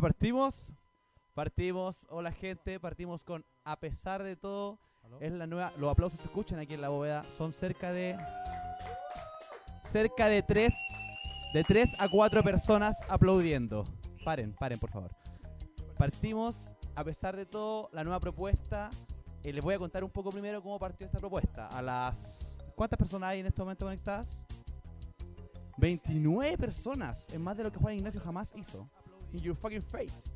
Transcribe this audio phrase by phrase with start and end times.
[0.00, 0.74] Partimos,
[1.32, 4.78] partimos, hola gente, partimos con A pesar de todo,
[5.20, 8.14] es la nueva, los aplausos se escuchan aquí en la bóveda, son cerca de,
[9.90, 10.74] cerca de tres,
[11.54, 13.84] de tres a cuatro personas aplaudiendo.
[14.22, 15.12] Paren, paren por favor.
[15.96, 18.90] Partimos, a pesar de todo, la nueva propuesta,
[19.42, 21.68] eh, les voy a contar un poco primero cómo partió esta propuesta.
[21.68, 24.42] A las, ¿cuántas personas hay en este momento conectadas?
[25.78, 28.90] 29 personas, es más de lo que Juan Ignacio jamás hizo.
[29.36, 30.32] In your fucking face.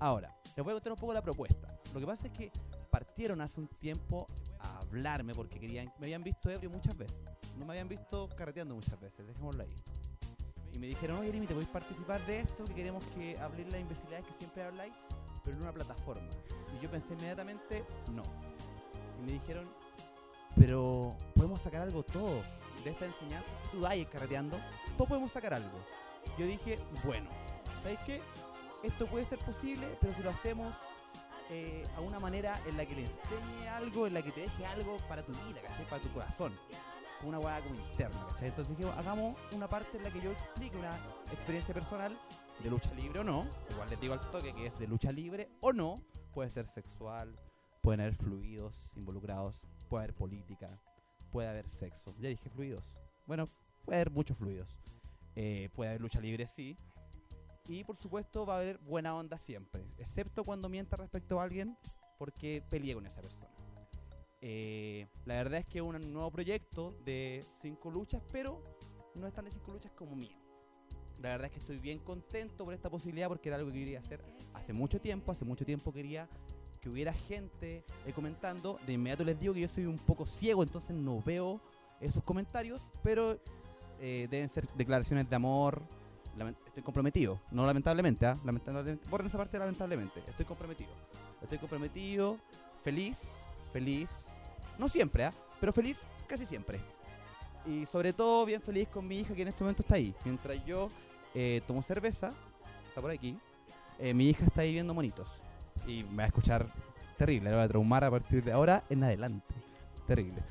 [0.00, 1.68] Ahora, les voy a contar un poco la propuesta.
[1.94, 2.50] Lo que pasa es que
[2.90, 4.26] partieron hace un tiempo
[4.58, 7.16] a hablarme porque querían, me habían visto ebrio muchas veces.
[7.56, 9.76] No me habían visto carreteando muchas veces, dejémoslo ahí.
[10.72, 12.64] Y me dijeron, oye, Jeremy, ¿te podéis participar de esto?
[12.64, 14.94] Que queremos que habléis las imbecilidades que siempre habláis,
[15.44, 16.28] pero en una plataforma.
[16.76, 18.24] Y yo pensé inmediatamente, no.
[19.20, 19.68] Y me dijeron,
[20.56, 22.44] pero podemos sacar algo todos
[22.82, 23.48] de esta enseñanza.
[23.70, 24.58] Tú vas carreteando,
[24.96, 25.78] todos podemos sacar algo.
[26.36, 27.30] Yo dije, bueno,
[27.84, 28.20] ¿sabéis qué?
[28.82, 30.74] Esto puede ser posible, pero si lo hacemos
[31.50, 34.64] eh, a una manera en la que le enseñe algo, en la que te deje
[34.64, 35.86] algo para tu vida, ¿cachai?
[35.90, 36.58] Para tu corazón.
[37.18, 38.48] Como una hueá como interna, ¿cachai?
[38.48, 40.90] Entonces dijimos, hagamos una parte en la que yo explique una
[41.30, 42.18] experiencia personal
[42.62, 43.46] de lucha libre o no.
[43.70, 46.02] Igual les digo al toque que es de lucha libre o no.
[46.32, 47.38] Puede ser sexual,
[47.82, 49.60] pueden haber fluidos involucrados,
[49.90, 50.80] puede haber política,
[51.30, 52.14] puede haber sexo.
[52.18, 52.84] Ya dije fluidos.
[53.26, 53.46] Bueno,
[53.84, 54.74] puede haber muchos fluidos.
[55.36, 56.78] Eh, puede haber lucha libre, sí.
[57.66, 61.76] Y por supuesto va a haber buena onda siempre, excepto cuando mienta respecto a alguien
[62.18, 63.48] porque peleé con esa persona.
[64.40, 68.62] Eh, la verdad es que es un nuevo proyecto de cinco luchas, pero
[69.14, 70.36] no es tan de cinco luchas como mío.
[71.22, 74.00] La verdad es que estoy bien contento por esta posibilidad porque era algo que quería
[74.00, 74.20] hacer
[74.52, 75.32] hace mucho tiempo.
[75.32, 76.28] Hace mucho tiempo quería
[76.82, 78.78] que hubiera gente eh, comentando.
[78.86, 81.62] De inmediato les digo que yo soy un poco ciego, entonces no veo
[82.00, 83.40] esos comentarios, pero
[84.00, 85.82] eh, deben ser declaraciones de amor,
[86.66, 88.36] estoy comprometido, no lamentablemente, ¿ah?
[88.44, 90.90] lamentablemente, borren esa parte lamentablemente, estoy comprometido,
[91.42, 92.38] estoy comprometido,
[92.82, 93.18] feliz,
[93.72, 94.10] feliz,
[94.78, 95.32] no siempre, ¿ah?
[95.60, 96.80] pero feliz casi siempre.
[97.66, 100.14] Y sobre todo bien feliz con mi hija que en este momento está ahí.
[100.24, 100.88] Mientras yo
[101.34, 102.30] eh, tomo cerveza,
[102.88, 103.38] está por aquí,
[103.98, 105.40] eh, mi hija está ahí viendo monitos.
[105.86, 106.66] Y me va a escuchar
[107.16, 109.54] terrible, me va a traumar a partir de ahora en adelante.
[110.06, 110.42] Terrible.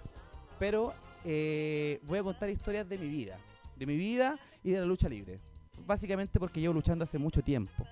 [0.58, 0.94] Pero
[1.24, 3.38] eh, voy a contar historias de mi vida.
[3.76, 5.40] De mi vida y de la lucha libre
[5.86, 7.86] básicamente porque llevo luchando hace mucho tiempo.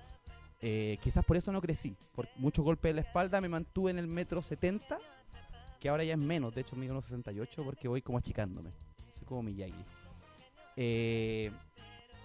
[0.60, 1.96] Eh, quizás por eso no crecí.
[2.14, 4.98] Por muchos golpes en la espalda me mantuve en el metro 70,
[5.80, 6.54] que ahora ya es menos.
[6.54, 8.70] De hecho, mido unos 68 porque voy como achicándome.
[9.14, 9.84] Soy como Miyagi.
[10.76, 11.50] Eh,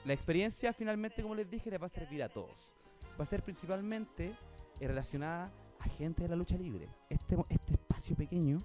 [0.05, 2.71] la experiencia, finalmente, como les dije, les va a servir a todos.
[3.19, 4.33] Va a ser principalmente
[4.79, 6.87] eh, relacionada a gente de la lucha libre.
[7.09, 8.59] Este, este espacio pequeño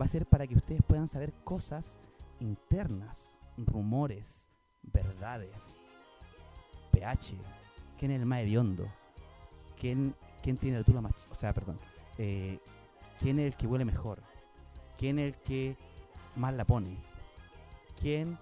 [0.00, 1.98] va a ser para que ustedes puedan saber cosas
[2.40, 4.46] internas, rumores,
[4.82, 5.80] verdades,
[6.98, 7.36] PH,
[7.98, 8.86] quién es el más hediondo,
[9.78, 11.78] quién, quién tiene la tula más, o sea, perdón,
[12.18, 12.58] eh,
[13.20, 14.20] quién es el que huele mejor,
[14.96, 15.76] quién es el que
[16.36, 16.96] más la pone,
[18.00, 18.38] quién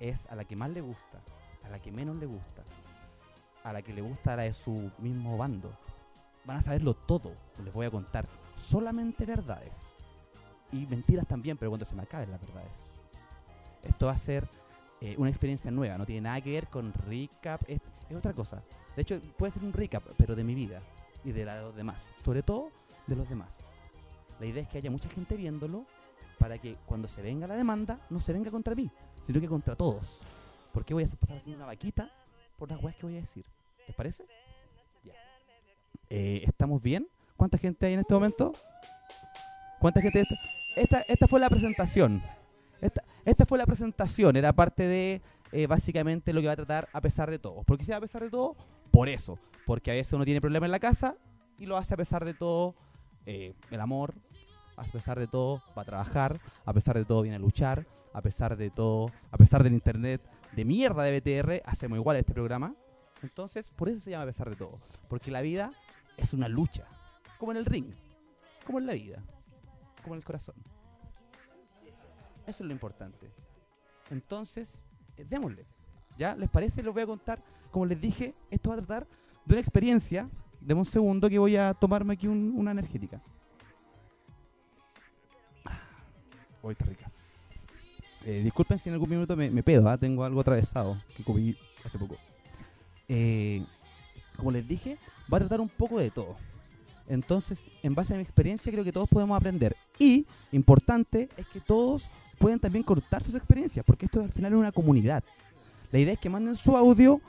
[0.00, 1.20] es a la que más le gusta,
[1.64, 2.62] a la que menos le gusta,
[3.64, 5.70] a la que le gusta la de su mismo bando.
[6.44, 8.26] Van a saberlo todo, les voy a contar
[8.56, 9.72] solamente verdades.
[10.72, 12.92] Y mentiras también, pero cuando se me acaben las verdades.
[13.82, 14.48] Esto va a ser
[15.04, 17.80] eh, una experiencia nueva, no tiene nada que ver con recap, es,
[18.16, 18.62] otra cosa.
[18.94, 20.80] De hecho, puede ser un recap, pero de mi vida
[21.24, 22.70] y de la de los demás, sobre todo
[23.08, 23.66] de los demás.
[24.38, 25.86] La idea es que haya mucha gente viéndolo
[26.38, 28.92] para que cuando se venga la demanda no se venga contra mí,
[29.26, 30.20] sino que contra todos.
[30.72, 32.08] ¿Por qué voy a pasar haciendo una vaquita
[32.56, 33.44] por las weas que voy a decir?
[33.88, 34.24] ¿Les parece?
[35.02, 35.14] Ya.
[36.10, 37.08] Eh, ¿Estamos bien?
[37.36, 38.52] ¿Cuánta gente hay en este momento?
[39.80, 40.22] ¿Cuánta gente?
[40.76, 42.22] Esta, esta fue la presentación.
[43.24, 45.22] Esta, fue la presentación, era parte de
[45.52, 47.62] eh, básicamente lo que va a tratar a pesar de todo.
[47.62, 48.56] ¿Por qué se va a pesar de todo?
[48.90, 51.16] Por eso, porque a veces uno tiene problemas en la casa
[51.58, 52.74] y lo hace a pesar de todo
[53.26, 54.14] eh, el amor,
[54.76, 58.20] a pesar de todo va a trabajar, a pesar de todo viene a luchar, a
[58.20, 60.20] pesar de todo, a pesar del internet
[60.52, 62.74] de mierda de BTR, hacemos igual este programa.
[63.22, 65.70] Entonces, por eso se llama a pesar de todo, porque la vida
[66.16, 66.86] es una lucha,
[67.38, 67.94] como en el ring,
[68.66, 69.22] como en la vida,
[70.02, 70.56] como en el corazón.
[72.60, 73.30] Es lo importante.
[74.10, 74.84] Entonces,
[75.16, 75.64] eh, démosle.
[76.18, 76.36] ¿Ya?
[76.36, 76.82] ¿Les parece?
[76.82, 77.42] Les voy a contar.
[77.70, 79.06] Como les dije, esto va a tratar
[79.46, 80.28] de una experiencia.
[80.60, 83.20] de un segundo que voy a tomarme aquí una energética.
[86.62, 87.10] Hoy está rica.
[88.24, 89.98] Eh, disculpen si en algún minuto me, pedo, ¿ah?
[89.98, 92.16] tengo algo atravesado que comí hace poco.
[93.08, 93.64] Eh,
[94.36, 94.98] como les dije,
[95.32, 96.36] va a tratar un poco de todo.
[97.08, 99.76] Entonces, en base a mi experiencia, creo que todos podemos aprender.
[99.98, 102.10] Y, importante, es que todos
[102.42, 105.22] pueden también contar sus experiencias, porque esto al final es una comunidad.
[105.92, 107.20] La idea es que manden su audio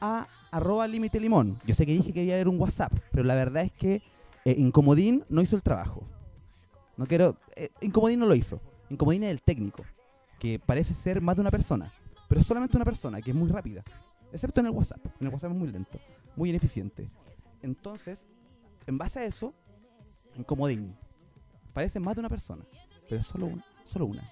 [0.00, 1.58] a arroba límite limón.
[1.66, 4.00] Yo sé que dije que iba a haber un WhatsApp, pero la verdad es que
[4.44, 6.04] eh, Incomodín no hizo el trabajo.
[6.96, 7.36] No quiero.
[7.56, 8.60] eh, Incomodín no lo hizo.
[8.90, 9.84] Incomodín es el técnico,
[10.38, 11.92] que parece ser más de una persona,
[12.28, 13.82] pero solamente una persona, que es muy rápida.
[14.32, 15.04] Excepto en el WhatsApp.
[15.20, 15.98] En el WhatsApp es muy lento,
[16.36, 17.10] muy ineficiente.
[17.60, 18.24] Entonces,
[18.86, 19.52] en base a eso,
[20.36, 20.94] Incomodín
[21.72, 22.64] parece más de una persona,
[23.08, 23.64] pero es solo una.
[23.86, 24.22] Solo una.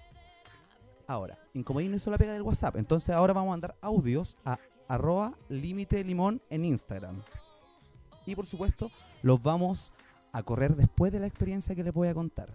[1.07, 4.57] Ahora, Incomodín no hizo la pega del WhatsApp, entonces ahora vamos a mandar audios a
[4.87, 7.21] arroba límite limón en Instagram.
[8.25, 8.89] Y por supuesto,
[9.21, 9.91] los vamos
[10.31, 12.49] a correr después de la experiencia que les voy a contar.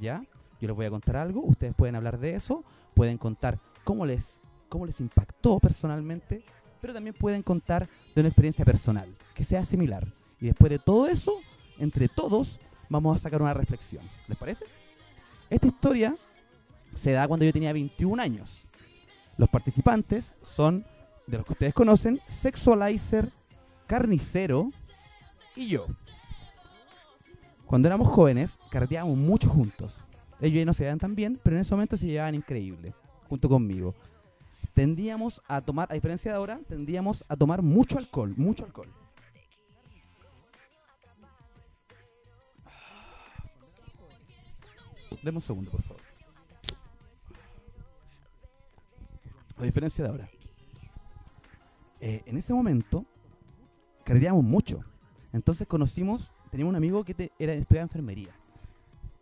[0.00, 0.24] ¿Ya?
[0.60, 2.64] Yo les voy a contar algo, ustedes pueden hablar de eso,
[2.94, 6.44] pueden contar cómo les, cómo les impactó personalmente,
[6.80, 10.06] pero también pueden contar de una experiencia personal, que sea similar.
[10.40, 11.34] Y después de todo eso,
[11.78, 14.04] entre todos, vamos a sacar una reflexión.
[14.26, 14.64] ¿Les parece?
[15.50, 16.14] Esta historia
[16.94, 18.66] se da cuando yo tenía 21 años.
[19.36, 20.84] Los participantes son,
[21.26, 23.30] de los que ustedes conocen, Sexualizer,
[23.86, 24.70] Carnicero
[25.54, 25.86] y yo.
[27.66, 30.04] Cuando éramos jóvenes, carreteábamos mucho juntos.
[30.40, 32.94] Ellos ya no se llevaban tan bien, pero en ese momento se llevaban increíble,
[33.28, 33.94] junto conmigo.
[34.74, 38.88] Tendíamos a tomar, a diferencia de ahora, tendíamos a tomar mucho alcohol, mucho alcohol.
[45.22, 46.07] Deme un segundo, por favor.
[49.58, 50.28] A diferencia de ahora.
[52.00, 53.04] Eh, en ese momento,
[54.04, 54.84] carreteábamos mucho.
[55.32, 58.30] Entonces conocimos, teníamos un amigo que te- era, estudiaba enfermería.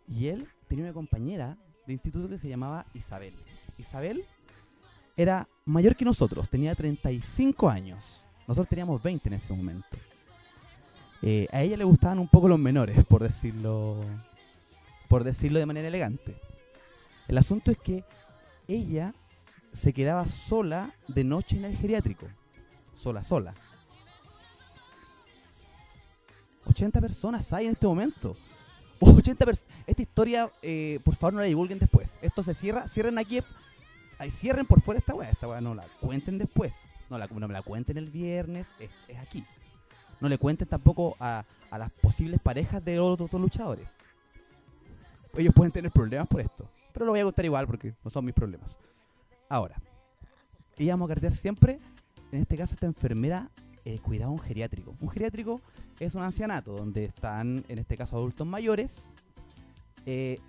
[0.07, 3.33] Y él tenía una compañera de instituto que se llamaba Isabel.
[3.77, 4.25] Isabel
[5.15, 8.23] era mayor que nosotros, tenía 35 años.
[8.47, 9.97] Nosotros teníamos 20 en ese momento.
[11.23, 13.97] Eh, a ella le gustaban un poco los menores, por decirlo,
[15.09, 16.35] por decirlo de manera elegante.
[17.27, 18.05] El asunto es que
[18.67, 19.13] ella
[19.77, 22.27] se quedaba sola de noche en el geriátrico.
[22.95, 23.53] Sola, sola.
[26.65, 28.35] 80 personas hay en este momento.
[28.99, 29.71] 80 personas.
[29.85, 32.11] Esta historia, eh, por favor, no la divulguen después.
[32.21, 32.87] Esto se cierra.
[32.87, 33.39] Cierren aquí.
[34.17, 35.29] Ahí cierren por fuera esta weá.
[35.29, 36.73] Esta weá no la cuenten después.
[37.09, 38.67] No, la, no me la cuenten el viernes.
[38.79, 38.89] Es,
[39.19, 39.45] aquí.
[40.19, 43.95] No le cuenten tampoco a, a las posibles parejas de otros luchadores.
[45.35, 46.67] Ellos pueden tener problemas por esto.
[46.91, 48.79] Pero lo voy a contar igual porque no son mis problemas.
[49.49, 49.81] Ahora,
[50.77, 51.79] íbamos a cartear siempre.
[52.31, 53.49] En este caso, esta enfermera
[53.85, 54.95] eh, cuidaba un geriátrico.
[54.99, 55.61] Un geriátrico
[55.99, 59.09] es un ancianato donde están, en este caso, adultos mayores,
[60.05, 60.39] eh,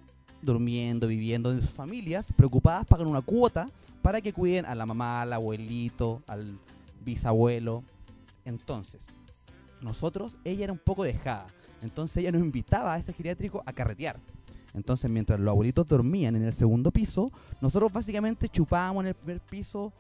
[0.43, 3.71] durmiendo, viviendo en sus familias, preocupadas, pagan una cuota
[4.03, 6.59] para que cuiden a la mamá, al abuelito, al
[7.05, 7.85] bisabuelo.
[8.45, 9.01] Entonces,
[9.81, 11.47] nosotros, ella era un poco dejada.
[11.83, 14.19] Entonces ella nos invitaba a ese geriátrico a carretear.
[14.79, 17.31] Entonces, mientras los abuelitos dormían en el segundo piso,
[17.61, 19.93] nosotros básicamente chupábamos en el primer piso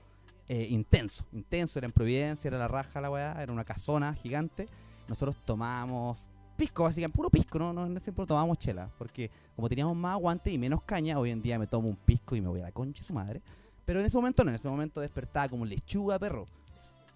[0.49, 1.25] eh, intenso.
[1.33, 4.67] Intenso, era en Providencia, era la raja la weá, era una casona gigante.
[5.09, 6.23] Nosotros tomábamos
[6.57, 10.51] pisco, básicamente, puro pisco, no, no, no siempre tomábamos chela, porque como teníamos más aguante
[10.51, 12.73] y menos caña, hoy en día me tomo un pisco y me voy a la
[12.73, 13.43] concha de su madre.
[13.85, 16.47] Pero en ese momento no, en ese momento despertaba como lechuga, perro.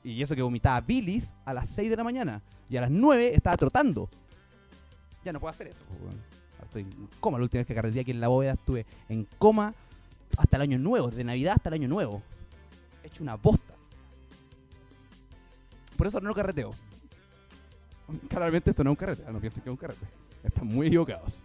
[0.05, 2.43] Y eso que vomitaba bilis a las 6 de la mañana.
[2.69, 4.09] Y a las 9 estaba trotando.
[5.25, 5.81] Ya no puedo hacer eso.
[5.87, 6.41] pues.
[6.64, 7.38] Estoy en coma.
[7.38, 9.75] La última vez que carreteé aquí en la bóveda estuve en coma
[10.37, 11.09] hasta el año nuevo.
[11.09, 12.23] Desde Navidad hasta el año nuevo.
[13.03, 13.75] He hecho una bosta.
[15.97, 16.70] Por eso no carreteo.
[18.29, 19.32] Claramente esto no es un carrete.
[19.32, 20.07] No piensen que es un carrete.
[20.42, 21.42] Están muy equivocados.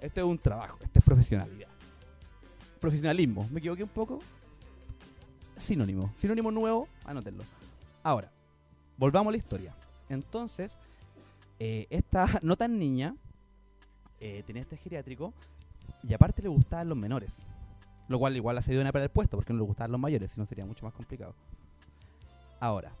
[0.00, 0.78] Este es un trabajo.
[0.82, 1.68] Este es profesionalidad.
[2.80, 3.46] Profesionalismo.
[3.50, 4.18] ¿Me equivoqué un poco?
[5.56, 6.12] Sinónimo.
[6.16, 6.88] Sinónimo nuevo.
[7.04, 7.44] Anótenlo.
[8.02, 8.32] Ahora,
[8.96, 9.74] volvamos a la historia.
[10.08, 10.78] Entonces,
[11.58, 13.14] eh, esta no tan niña
[14.24, 15.34] eh, tenía este geriátrico
[16.08, 17.32] y aparte le gustaban los menores.
[18.08, 20.30] Lo cual igual ha sido una para el puesto porque no le gustaban los mayores,
[20.30, 21.34] si no sería mucho más complicado.
[22.60, 22.92] Ahora,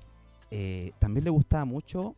[0.50, 2.14] eh, también le gustaba mucho,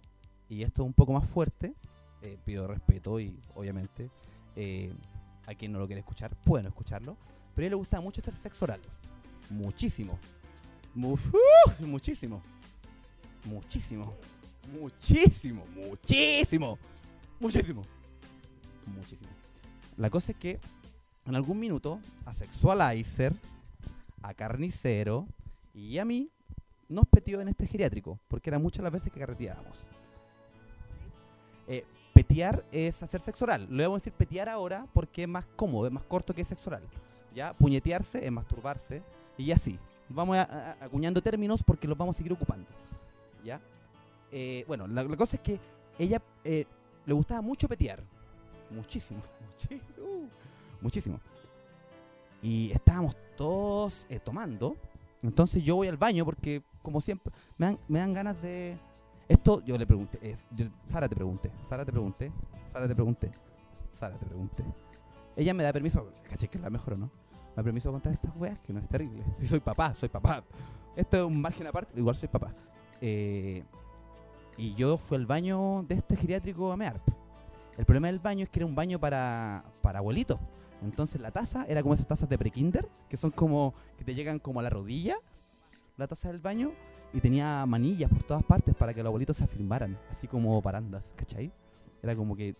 [0.48, 1.74] y esto es un poco más fuerte,
[2.22, 4.10] eh, pido respeto y obviamente
[4.56, 4.92] eh,
[5.46, 7.16] a quien no lo quiere escuchar, pueden escucharlo,
[7.54, 8.80] pero a él le gustaba mucho hacer sexo oral.
[9.50, 10.18] Muchísimo.
[10.94, 11.18] Mu-
[11.80, 12.40] muchísimo.
[13.44, 14.14] Muchísimo.
[14.72, 15.64] Muchísimo.
[15.74, 16.78] Muchísimo.
[17.40, 17.84] Muchísimo.
[18.86, 19.30] Muchísimo.
[19.96, 20.60] La cosa es que
[21.26, 23.32] en algún minuto a Sexualizer,
[24.22, 25.26] a Carnicero
[25.74, 26.30] y a mí
[26.88, 29.84] nos petió en este geriátrico, porque eran muchas las veces que carreteábamos.
[31.66, 33.66] Eh, petear es hacer sexo oral.
[33.70, 36.82] Le vamos decir petear ahora porque es más cómodo, es más corto que sexo oral.
[37.34, 37.52] ¿Ya?
[37.54, 39.02] Puñetearse es masturbarse
[39.36, 39.78] y así.
[40.08, 42.66] Vamos a- a- acuñando términos porque los vamos a seguir ocupando.
[43.44, 43.60] ¿Ya?
[44.30, 45.58] Eh, bueno, la, la cosa es que
[45.98, 46.66] ella eh,
[47.06, 48.02] le gustaba mucho petear.
[48.74, 49.20] Muchísimo.
[49.68, 50.28] muchi- uh,
[50.80, 51.20] muchísimo.
[52.42, 54.76] Y estábamos todos eh, tomando.
[55.22, 58.76] Entonces yo voy al baño porque, como siempre, me dan, me dan ganas de,
[59.26, 60.36] Esto yo le pregunté,
[60.88, 62.30] Sara te pregunté, Sara te pregunté,
[62.70, 63.30] Sara te pregunté,
[63.98, 64.62] Sara te pregunté.
[65.34, 68.12] Ella me da permiso, caché que es la mejor no, me da permiso de contar
[68.12, 69.22] estas weas, que no es terrible.
[69.40, 70.44] Si soy papá, soy papá.
[70.94, 72.52] Esto es un margen aparte, igual soy papá.
[73.00, 73.64] Eh,
[74.58, 77.00] y yo fui al baño de este geriátrico a mear.
[77.76, 80.38] El problema del baño es que era un baño para, para abuelitos.
[80.82, 84.38] Entonces la taza era como esas tazas de prekinder, que son como, que te llegan
[84.38, 85.16] como a la rodilla,
[85.96, 86.72] la taza del baño,
[87.12, 91.14] y tenía manillas por todas partes para que los abuelitos se afirmaran, así como parandas,
[91.16, 91.52] ¿cachai?
[92.02, 92.56] Era como que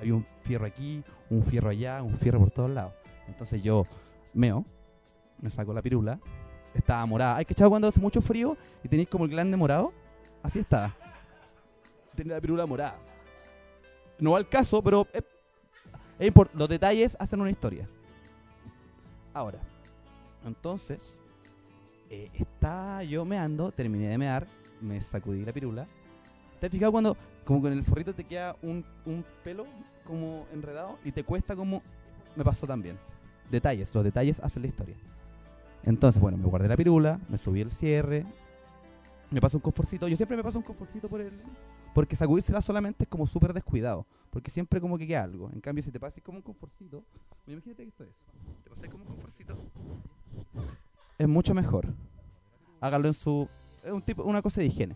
[0.00, 2.94] había un fierro aquí, un fierro allá, un fierro por todos lados.
[3.26, 3.84] Entonces yo
[4.32, 4.64] meo,
[5.40, 6.20] me saco la pirula,
[6.72, 7.36] estaba morada.
[7.36, 9.92] Hay que cuando hace mucho frío y tenéis como el glande morado,
[10.42, 10.94] así estaba.
[12.14, 12.96] Tenía la pirula morada.
[14.18, 17.86] No va al caso, pero es import- los detalles hacen una historia.
[19.34, 19.58] Ahora,
[20.44, 21.14] entonces,
[22.08, 24.46] eh, estaba yo meando, terminé de mear,
[24.80, 25.86] me sacudí la pirula.
[26.60, 29.66] ¿Te has fijado cuando como con el forrito te queda un, un pelo
[30.04, 31.82] como enredado y te cuesta como...
[32.34, 32.98] Me pasó también.
[33.50, 34.96] Detalles, los detalles hacen la historia.
[35.84, 38.24] Entonces, bueno, me guardé la pirula, me subí el cierre,
[39.30, 40.08] me paso un conforcito.
[40.08, 41.32] Yo siempre me paso un conforcito por el...
[41.96, 44.04] Porque sacudírsela solamente es como súper descuidado.
[44.28, 45.48] Porque siempre como que queda algo.
[45.50, 47.02] En cambio, si te pasas como un conforcito...
[47.46, 48.10] Imagínate que esto es.
[48.64, 49.56] Te pasas como un conforcito.
[51.16, 51.86] Es mucho mejor.
[52.82, 53.48] Hágalo en su...
[53.82, 54.94] Es un tipo, una cosa de higiene.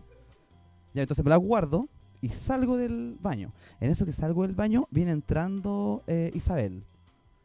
[0.93, 1.89] Ya, entonces me la guardo
[2.21, 3.51] y salgo del baño.
[3.81, 6.85] En eso que salgo del baño, viene entrando eh, Isabel.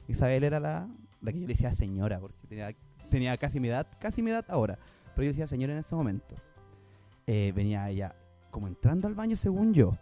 [0.10, 0.90] Isabel era la,
[1.22, 2.76] la que yo le decía señora, porque tenía,
[3.10, 4.78] tenía casi mi edad, casi mi edad ahora.
[5.16, 6.36] Pero yo le decía señora en ese momento.
[7.26, 8.14] Eh, venía ella
[8.56, 9.98] como entrando al baño según yo.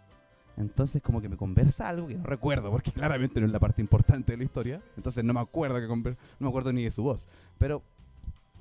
[0.56, 3.82] Entonces como que me conversa algo que no recuerdo, porque claramente no es la parte
[3.82, 4.80] importante de la historia.
[4.96, 7.26] Entonces no me acuerdo que conver- no me acuerdo ni de su voz.
[7.58, 7.82] Pero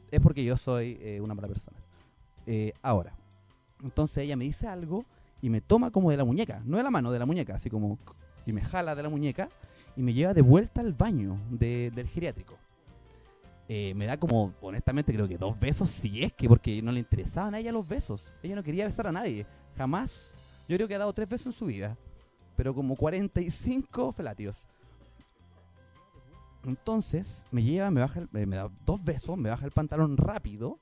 [0.10, 1.78] es porque yo soy eh, una mala persona.
[2.48, 3.14] Eh, ahora,
[3.84, 5.06] entonces ella me dice algo
[5.44, 7.70] y me toma como de la muñeca, no de la mano, de la muñeca, así
[7.70, 8.00] como...
[8.48, 9.48] Y me jala de la muñeca
[9.96, 12.56] y me lleva de vuelta al baño de- del geriátrico.
[13.70, 17.00] Eh, me da como, honestamente, creo que dos besos, si es que, porque no le
[17.00, 18.32] interesaban a ella los besos.
[18.42, 19.46] Ella no quería besar a nadie,
[19.78, 20.34] jamás.
[20.68, 21.98] Yo creo que ha dado tres besos en su vida,
[22.56, 24.68] pero como 45 felatios.
[26.66, 30.16] Entonces, me lleva, me baja, el- me, me da dos besos, me baja el pantalón
[30.16, 30.80] rápido,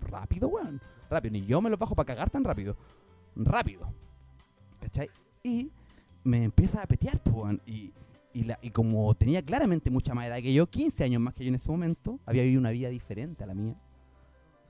[0.00, 2.76] rápido, weón, rápido, ni yo me lo bajo para cagar tan rápido,
[3.34, 3.90] rápido,
[4.80, 5.08] ¿cachai?
[5.42, 5.70] Y
[6.22, 7.94] me empieza a petear, weón, y,
[8.34, 11.44] y, la- y como tenía claramente mucha más edad que yo, 15 años más que
[11.44, 13.74] yo en ese momento, había vivido una vida diferente a la mía,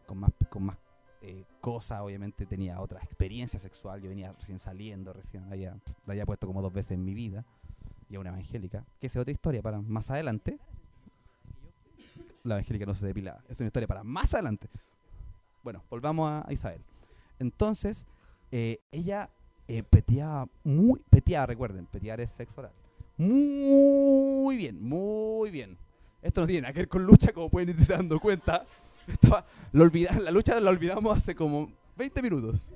[0.07, 0.77] con más, con más
[1.23, 5.77] eh, cosas, obviamente tenía otra experiencia sexual, yo venía recién saliendo, recién había,
[6.07, 7.45] la había puesto como dos veces en mi vida,
[8.11, 10.59] y a una evangélica, que es otra historia para más adelante.
[12.45, 14.69] La evangélica no se depila, es una historia para más adelante.
[15.63, 16.83] Bueno, volvamos a, a Isabel.
[17.39, 18.05] Entonces,
[18.51, 19.31] eh, ella
[19.67, 22.73] eh, peteaba muy, peteaba, recuerden, petear es sexo oral.
[23.17, 25.79] Muy bien, muy bien.
[26.21, 28.67] Esto no tiene nada que ver con lucha, como pueden ir dando cuenta.
[29.07, 32.73] Estaba, lo olvida- la lucha la olvidamos hace como 20 minutos.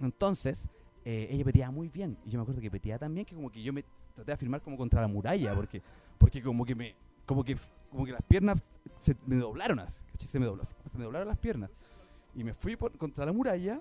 [0.00, 0.68] Entonces,
[1.04, 2.18] eh, ella peteaba muy bien.
[2.24, 3.84] Y yo me acuerdo que peteaba tan bien que como que yo me
[4.14, 5.82] traté de afirmar como contra la muralla, porque,
[6.18, 6.94] porque como que me,
[7.24, 7.56] como que,
[7.90, 8.62] como que las piernas
[8.98, 9.98] se me doblaron así.
[10.30, 11.70] Se me doblaron, se me doblaron las piernas.
[12.34, 13.80] Y me fui por- contra la muralla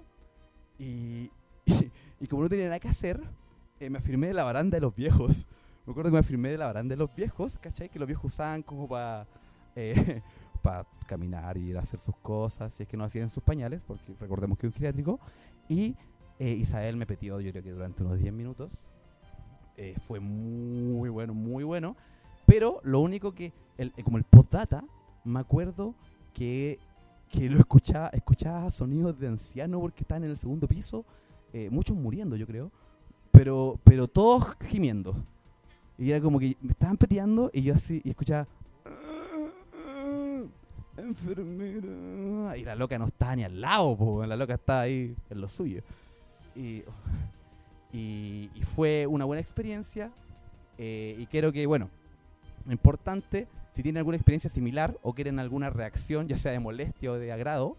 [0.80, 1.30] y,
[1.66, 1.92] y,
[2.22, 3.22] y como no tenía nada que hacer,
[3.80, 5.48] eh, me afirmé de la baranda de los viejos.
[5.86, 7.90] Me acuerdo que me afirmé de la baranda de los viejos, ¿cachai?
[7.90, 9.28] Que los viejos usaban como para
[10.66, 13.82] para caminar y ir a hacer sus cosas, si es que no hacían sus pañales,
[13.86, 15.20] porque recordemos que es un geriátrico.
[15.70, 15.96] Y
[16.40, 18.72] eh, Isabel me petió, yo creo que durante unos 10 minutos.
[19.78, 21.96] Eh, fue muy bueno, muy bueno.
[22.48, 24.84] Pero lo único que, el, eh, como el postdata,
[25.24, 25.94] me acuerdo
[26.34, 26.80] que,
[27.30, 31.06] que lo escuchaba, escuchaba sonidos de anciano porque estaban en el segundo piso,
[31.54, 32.72] eh, muchos muriendo, yo creo,
[33.32, 35.16] pero, pero todos gimiendo.
[36.00, 38.48] Y era como que me estaban peteando y yo así, y escuchaba.
[41.08, 42.58] Enfermera.
[42.58, 45.48] Y la loca no estaba ni al lado, po, la loca estaba ahí en lo
[45.48, 45.82] suyo.
[46.56, 46.84] Y,
[47.94, 50.12] y, fue una buena experiencia.
[50.78, 51.90] eh, y quiero que, bueno,
[52.70, 57.16] importante, si tienen alguna experiencia similar o quieren alguna reacción, ya sea de molestia o
[57.16, 57.78] de agrado,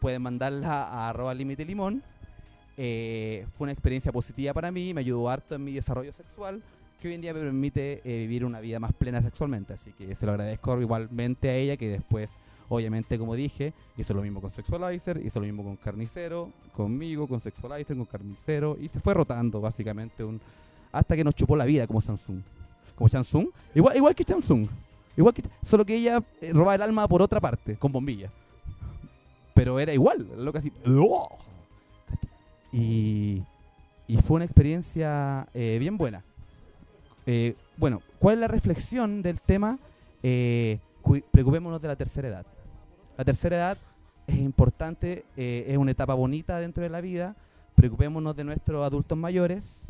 [0.00, 2.02] pueden mandarla a arroba límite limón.
[2.76, 6.62] Eh, fue una experiencia positiva para mí, me ayudó harto en mi desarrollo sexual,
[7.00, 9.72] que hoy en día me permite eh, vivir una vida más plena sexualmente.
[9.72, 12.30] Así que se lo agradezco igualmente a ella, que después,
[12.68, 17.40] obviamente, como dije, hizo lo mismo con Sexualizer, hizo lo mismo con Carnicero, conmigo, con
[17.40, 20.40] Sexualizer, con Carnicero, y se fue rotando básicamente un
[20.90, 22.40] hasta que nos chupó la vida como Samsung.
[22.94, 24.66] Como Samsung, igual, igual que Samsung.
[25.16, 28.30] Igual que, solo que ella eh, robaba el alma por otra parte, con bombilla.
[29.54, 30.72] Pero era igual, lo que así.
[32.72, 33.42] y,
[34.06, 36.22] y fue una experiencia eh, bien buena.
[37.26, 39.78] Eh, bueno, ¿cuál es la reflexión del tema?
[40.22, 40.78] Eh,
[41.30, 42.46] preocupémonos de la tercera edad.
[43.18, 43.78] La tercera edad
[44.28, 47.34] es importante, eh, es una etapa bonita dentro de la vida.
[47.74, 49.88] Preocupémonos de nuestros adultos mayores.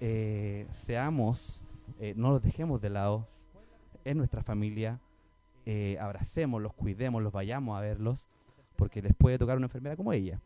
[0.00, 1.60] eh, seamos,
[1.98, 3.26] eh, no los dejemos de lado.
[4.04, 5.00] Es nuestra familia.
[6.00, 8.28] abracémoslos, cuidémoslos, vayamos a verlos,
[8.76, 10.40] porque les puede tocar una enfermera como ella.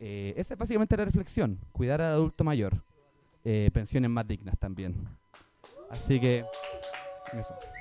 [0.00, 2.82] Esa es básicamente la reflexión, cuidar al adulto mayor.
[3.72, 4.96] Pensiones más dignas también.
[5.90, 6.44] Así que...
[7.32, 7.71] eso.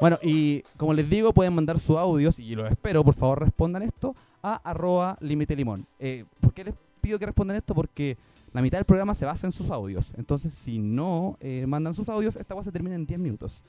[0.00, 3.82] Bueno, y como les digo, pueden mandar sus audios, y lo espero, por favor respondan
[3.82, 5.86] esto, a arroba límite limón.
[5.98, 7.74] Eh, ¿Por qué les pido que respondan esto?
[7.74, 8.16] Porque
[8.52, 10.12] la mitad del programa se basa en sus audios.
[10.16, 13.62] Entonces, si no eh, mandan sus audios, esta cosa se termina en 10 minutos.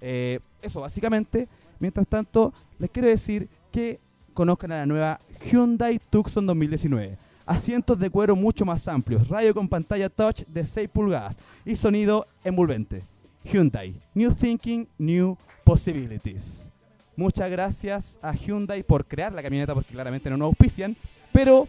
[0.00, 1.48] Eh, eso, básicamente.
[1.78, 4.00] Mientras tanto, les quiero decir que
[4.34, 5.18] conozcan a la nueva
[5.50, 7.16] Hyundai Tucson 2019.
[7.46, 12.26] Asientos de cuero mucho más amplios, radio con pantalla touch de 6 pulgadas y sonido
[12.44, 13.02] envolvente.
[13.44, 16.70] Hyundai, New Thinking, New Possibilities.
[17.16, 20.96] Muchas gracias a Hyundai por crear la camioneta porque claramente no nos auspician,
[21.32, 21.68] pero,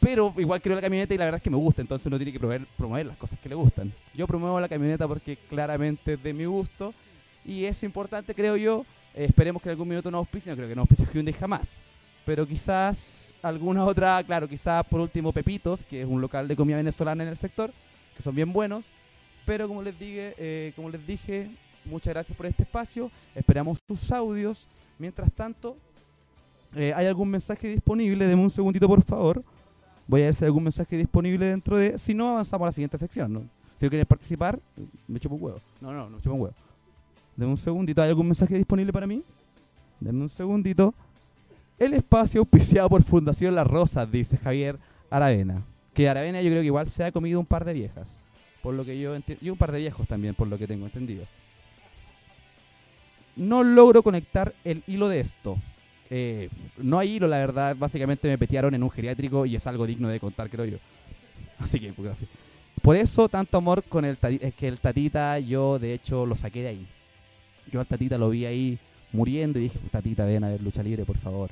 [0.00, 2.32] pero igual creo la camioneta y la verdad es que me gusta, entonces uno tiene
[2.32, 3.92] que promover, las cosas que le gustan.
[4.14, 6.92] Yo promuevo la camioneta porque claramente es de mi gusto
[7.44, 8.84] y es importante, creo yo.
[9.14, 11.82] Eh, esperemos que en algún minuto nos auspicien, no creo que no auspicie Hyundai jamás,
[12.26, 16.76] pero quizás alguna otra, claro, quizás por último Pepitos, que es un local de comida
[16.76, 17.72] venezolana en el sector,
[18.16, 18.90] que son bien buenos.
[19.44, 21.50] Pero como les dije, eh, como les dije,
[21.84, 23.10] muchas gracias por este espacio.
[23.34, 24.66] Esperamos tus audios.
[24.98, 25.76] Mientras tanto,
[26.74, 28.26] eh, ¿hay algún mensaje disponible?
[28.26, 29.42] Deme un segundito, por favor.
[30.06, 31.98] Voy a ver si hay algún mensaje disponible dentro de.
[31.98, 33.32] Si no, avanzamos a la siguiente sección.
[33.32, 33.42] ¿no?
[33.78, 34.58] Si quieres participar,
[35.08, 35.60] me chupo un huevo.
[35.80, 36.54] No, no, no me chupo un huevo.
[37.36, 38.02] Deme un segundito.
[38.02, 39.22] ¿Hay algún mensaje disponible para mí?
[40.00, 40.94] Deme un segundito.
[41.78, 44.78] El espacio auspiciado por Fundación Las Rosas, dice Javier
[45.10, 45.62] Aravena.
[45.92, 48.18] Que Aravena yo creo que igual se ha comido un par de viejas.
[48.64, 49.44] Por lo que yo entiendo.
[49.44, 51.26] Y un par de viejos también, por lo que tengo entendido.
[53.36, 55.58] No logro conectar el hilo de esto.
[56.08, 56.48] Eh,
[56.78, 57.76] no hay hilo, la verdad.
[57.78, 60.78] Básicamente me petearon en un geriátrico y es algo digno de contar, creo yo.
[61.58, 62.30] Así que, pues, gracias.
[62.80, 64.46] Por eso, tanto amor con el tatita.
[64.46, 66.86] Es que el tatita, yo de hecho lo saqué de ahí.
[67.70, 68.78] Yo al tatita lo vi ahí
[69.12, 71.50] muriendo y dije, tatita, ven a ver lucha libre, por favor.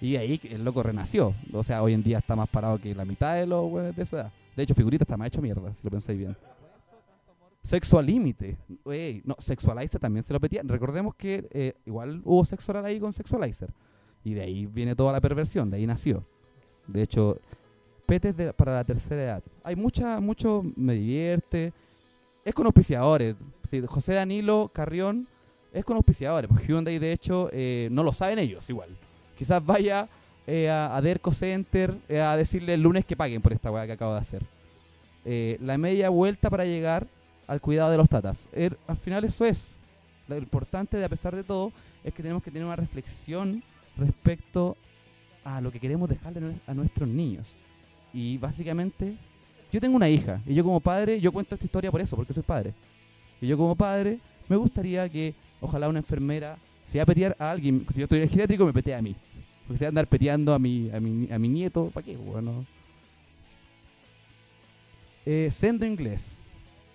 [0.00, 1.34] Y ahí el loco renació.
[1.52, 4.06] O sea, hoy en día está más parado que la mitad de los güeyes de
[4.06, 4.32] su edad.
[4.58, 6.36] De hecho, figurita está más hecho mierda, si lo pensáis bien.
[7.62, 8.58] Sexo al límite.
[9.22, 10.62] No, Sexualizer también se lo petía.
[10.64, 13.72] Recordemos que eh, igual hubo sexo oral ahí con Sexualizer.
[14.24, 16.24] Y de ahí viene toda la perversión, de ahí nació.
[16.88, 17.38] De hecho,
[18.04, 19.44] petes para la tercera edad.
[19.62, 21.72] Hay mucha, mucho, me divierte.
[22.44, 23.36] Es con auspiciadores.
[23.86, 25.28] José Danilo Carrión
[25.72, 26.50] es con auspiciadores.
[26.66, 28.88] Hyundai, de hecho, eh, no lo saben ellos igual.
[29.36, 30.08] Quizás vaya
[30.48, 33.86] eh, a, a Derco Center eh, a decirle el lunes que paguen por esta weá
[33.86, 34.42] que acabo de hacer.
[35.24, 37.06] Eh, la media vuelta para llegar
[37.46, 38.46] al cuidado de los tatas.
[38.52, 39.74] Er- al final eso es.
[40.26, 41.70] Lo importante, de, a pesar de todo,
[42.02, 43.62] es que tenemos que tener una reflexión
[43.96, 44.76] respecto
[45.44, 47.46] a lo que queremos dejarle a nue- a nuestros niños.
[48.14, 49.16] Y básicamente,
[49.70, 52.32] yo tengo una hija, y yo como padre, yo cuento esta historia por eso, porque
[52.32, 52.72] soy padre.
[53.40, 56.56] Y yo como padre, me gustaría que, ojalá una enfermera,
[56.86, 59.02] si va a petear a alguien, si yo estoy en el geriátrico, me petee a
[59.02, 59.14] mí.
[59.68, 62.16] Porque si va a andar peteando a mi, a mi, a mi nieto, ¿para qué?
[62.16, 62.64] Bueno.
[65.26, 66.38] Eh, sendo inglés.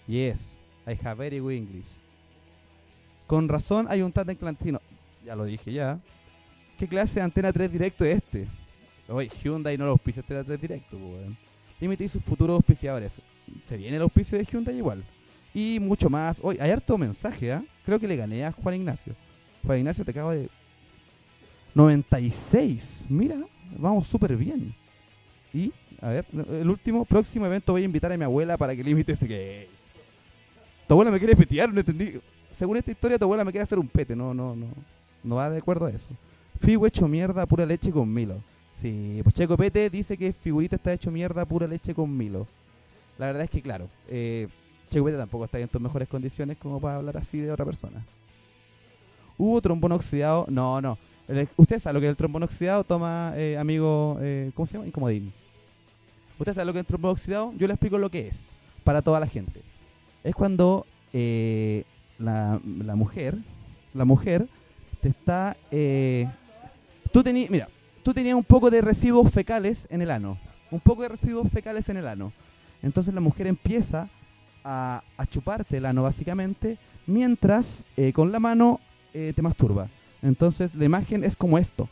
[0.07, 0.57] Yes,
[0.87, 1.85] I have very good English.
[3.27, 4.81] Con razón hay un tándem clandestino.
[5.23, 5.99] Ya lo dije ya.
[6.79, 8.47] ¿Qué clase de antena 3 directo es este?
[9.07, 11.37] Oye, Hyundai no lo auspicia antena 3 directo, weón.
[11.79, 13.21] Límite y sus futuros auspiciadores.
[13.67, 15.03] Se viene el auspicio de Hyundai igual.
[15.53, 16.39] Y mucho más.
[16.41, 17.63] Hoy hay harto mensaje, ¿ah?
[17.85, 19.15] Creo que le gané a Juan Ignacio.
[19.63, 20.49] Juan Ignacio te acabo de.
[21.73, 23.05] 96.
[23.09, 23.37] Mira,
[23.77, 24.75] vamos súper bien.
[25.53, 28.83] Y, a ver, el último, próximo evento voy a invitar a mi abuela para que
[28.83, 29.67] límite ese que.
[30.87, 32.19] Tu abuela me quiere petear, no entendí.
[32.57, 34.15] Según esta historia, tu abuela me quiere hacer un pete.
[34.15, 34.67] No, no, no.
[35.23, 36.09] No va de acuerdo a eso.
[36.59, 38.41] Figo hecho mierda, pura leche con Milo.
[38.73, 42.47] Sí, pues Checo Pete dice que Figurita está hecho mierda, pura leche con Milo.
[43.17, 44.47] La verdad es que, claro, eh,
[44.89, 48.03] Checo Pete tampoco está en tus mejores condiciones como para hablar así de otra persona.
[49.37, 50.45] ¿Hubo trombón oxidado?
[50.49, 50.97] No, no.
[51.55, 52.83] ¿Usted sabe lo que es el trombón oxidado?
[52.83, 54.87] Toma, eh, amigo, eh, ¿cómo se llama?
[54.87, 55.31] Incomodín.
[56.37, 57.53] ¿Usted sabe lo que es el trombón oxidado?
[57.57, 58.51] Yo le explico lo que es,
[58.83, 59.61] para toda la gente.
[60.23, 61.85] Es cuando eh,
[62.17, 63.37] la, la mujer,
[63.93, 64.47] la mujer
[65.01, 65.55] te está...
[65.71, 66.27] eh,
[67.11, 67.69] tú tenías, mira,
[68.03, 70.37] tú tenías un poco de residuos fecales en el ano.
[70.71, 72.33] Un poco de residuos fecales en el ano.
[72.81, 74.09] Entonces la mujer empieza
[74.63, 78.79] a, a chuparte el ano básicamente, mientras eh, con la mano
[79.13, 79.87] eh, te masturba.
[80.23, 81.87] Entonces la imagen es como esto.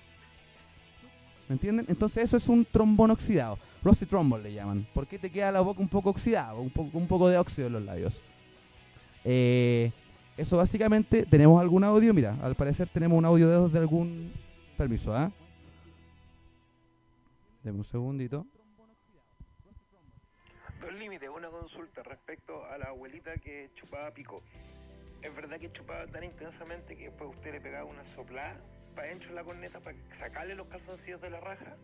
[1.50, 1.86] ¿Me entienden?
[1.90, 3.60] Entonces eso es un trombón oxidado.
[3.84, 4.88] Rusty trombone le llaman.
[4.94, 7.74] Porque te queda la boca un poco oxidada, un poco, un poco de óxido en
[7.74, 8.22] los labios.
[9.26, 9.92] Eh,
[10.38, 12.14] eso básicamente, ¿tenemos algún audio?
[12.14, 14.32] Mira, al parecer tenemos un audio de, de algún...
[14.78, 15.30] Permiso, ¿ah?
[17.64, 18.48] Deme un segundito.
[20.80, 24.42] Dos límites, una consulta respecto a la abuelita que chupaba pico.
[25.22, 28.60] ¿Es verdad que chupaba tan intensamente que después usted le pegaba una soplada
[28.96, 31.78] para dentro de la corneta para sacarle los calzoncillos de la raja?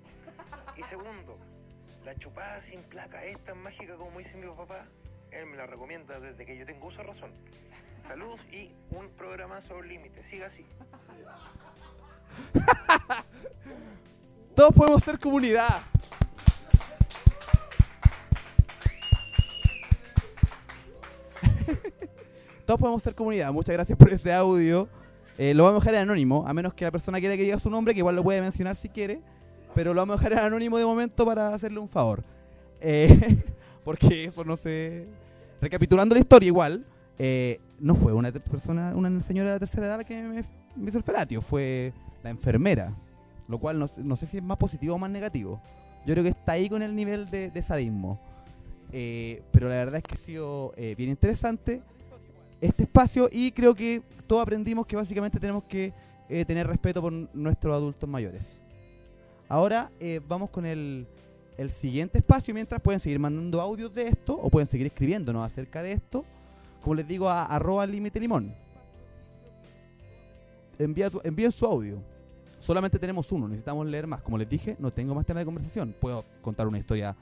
[0.75, 1.37] Y segundo,
[2.03, 4.87] la chupada sin placa es tan mágica como dice mi papá.
[5.29, 7.31] Él me la recomienda desde que yo tengo uso de razón.
[8.01, 10.25] Saludos y un programa sobre límites.
[10.25, 10.65] Siga así.
[14.55, 15.83] Todos podemos ser comunidad.
[22.67, 23.53] Todos podemos ser comunidad.
[23.53, 24.89] Muchas gracias por ese audio.
[25.37, 27.57] Eh, lo vamos a dejar en anónimo, a menos que la persona quiera que diga
[27.59, 29.21] su nombre, que igual lo puede mencionar si quiere.
[29.73, 32.25] Pero lo vamos a dejar en anónimo de momento para hacerle un favor.
[32.81, 33.41] Eh,
[33.85, 35.07] porque eso no se...
[35.61, 36.85] Recapitulando la historia igual,
[37.17, 41.05] eh, no fue una persona, una señora de la tercera edad que me, hizo el
[41.05, 42.93] felatio, fue la enfermera.
[43.47, 45.61] Lo cual no, no, sé si es más positivo o más negativo.
[46.05, 48.19] Yo creo que está ahí con el nivel de, sadismo.
[48.91, 51.81] Pero la verdad es que ha sido bien interesante
[52.61, 55.93] este espacio y creo que todos aprendimos que básicamente tenemos que
[56.29, 58.41] eh, tener respeto por nuestros adultos mayores.
[59.49, 59.89] Ahora
[60.27, 61.07] vamos con el,
[61.57, 65.81] el, siguiente espacio, mientras pueden seguir mandando audios de esto o pueden seguir escribiéndonos acerca
[65.81, 66.25] de esto.
[66.81, 68.53] Como les digo, a arroba límite limón.
[70.77, 72.01] Envía tu, envíen su audio.
[72.59, 74.21] Solamente tenemos uno, necesitamos leer más.
[74.21, 75.95] Como les dije, no tengo más tema de conversación.
[75.99, 77.15] Puedo contar una historia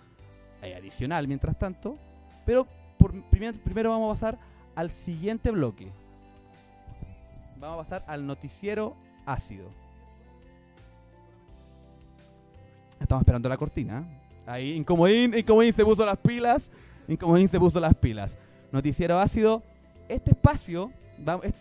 [0.61, 1.97] eh, adicional mientras tanto.
[2.45, 2.67] Pero
[2.97, 4.39] por, primer, primero vamos a pasar
[4.75, 5.91] al siguiente bloque.
[7.59, 9.65] Vamos a pasar al noticiero ácido.
[12.99, 14.07] Estamos esperando la cortina.
[14.45, 16.71] Ahí, Incomodín, Incomodín se puso las pilas.
[17.07, 18.37] Incomodín se puso las pilas.
[18.71, 19.63] Noticiero ácido.
[20.07, 20.91] Este espacio,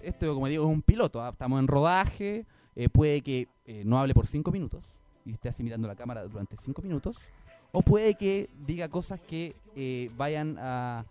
[0.02, 1.22] esto como digo, es un piloto.
[1.22, 1.30] ¿ah?
[1.30, 2.46] Estamos en rodaje.
[2.76, 4.92] Eh, puede que eh, no hable por cinco minutos
[5.24, 7.18] y esté así mirando la cámara durante cinco minutos.
[7.72, 11.04] O puede que diga cosas que eh, vayan a,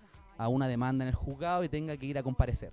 [0.43, 2.71] a, una demanda en el juzgado y tenga que ir a comparecer.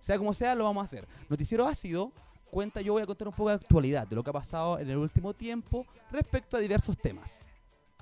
[0.00, 1.06] Sea como sea, lo vamos a hacer.
[1.28, 2.12] Noticiero Ácido
[2.50, 4.90] cuenta, yo voy a contar un poco de actualidad, de lo que ha pasado en
[4.90, 7.38] el último tiempo respecto a diversos temas.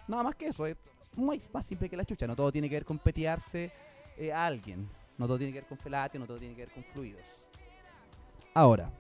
[0.09, 0.76] Nada más que eso, es
[1.14, 2.26] muy más simple que la chucha.
[2.26, 3.70] No todo tiene que ver con petearse
[4.16, 4.88] eh, a alguien.
[5.18, 7.50] No todo tiene que ver con felatio, no todo tiene que ver con fluidos.
[8.54, 8.90] Ahora,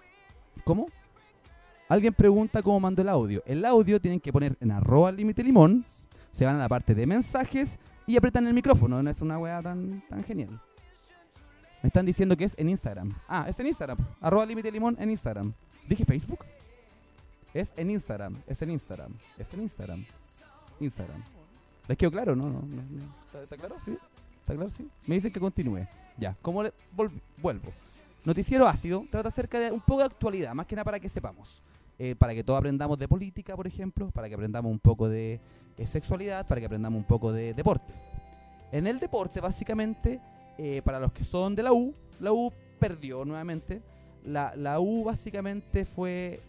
[0.64, 0.86] ¿cómo?
[1.88, 3.42] Alguien pregunta cómo mando el audio.
[3.46, 5.84] El audio tienen que poner en arroba límite limón,
[6.30, 7.78] se van a la parte de mensajes
[8.10, 9.02] y apretan el micrófono.
[9.02, 10.60] No es una weá tan, tan genial.
[11.82, 13.14] Me están diciendo que es en Instagram.
[13.28, 13.98] Ah, es en Instagram.
[14.20, 15.52] Arroba límite limón en Instagram.
[15.88, 16.44] ¿Dije Facebook?
[17.54, 18.36] Es en Instagram.
[18.46, 19.12] Es en Instagram.
[19.38, 20.04] Es en Instagram.
[20.80, 21.22] Instagram.
[21.86, 22.34] ¿Les quedó claro?
[22.34, 22.62] No, no.
[22.62, 23.14] no, no.
[23.26, 23.76] ¿Está, ¿Está, claro?
[23.84, 23.96] ¿Sí?
[24.40, 24.70] ¿Está claro?
[24.70, 24.88] Sí.
[25.06, 25.86] Me dicen que continúe.
[26.18, 26.36] Ya.
[26.42, 26.72] ¿Cómo le
[27.40, 27.72] vuelvo?
[28.24, 31.62] Noticiero ácido trata acerca de un poco de actualidad, más que nada para que sepamos.
[32.02, 35.38] Eh, para que todos aprendamos de política, por ejemplo, para que aprendamos un poco de
[35.76, 37.92] eh, sexualidad, para que aprendamos un poco de deporte.
[38.72, 40.18] En el deporte, básicamente,
[40.56, 43.82] eh, para los que son de la U, la U perdió nuevamente.
[44.24, 46.40] La, la U básicamente fue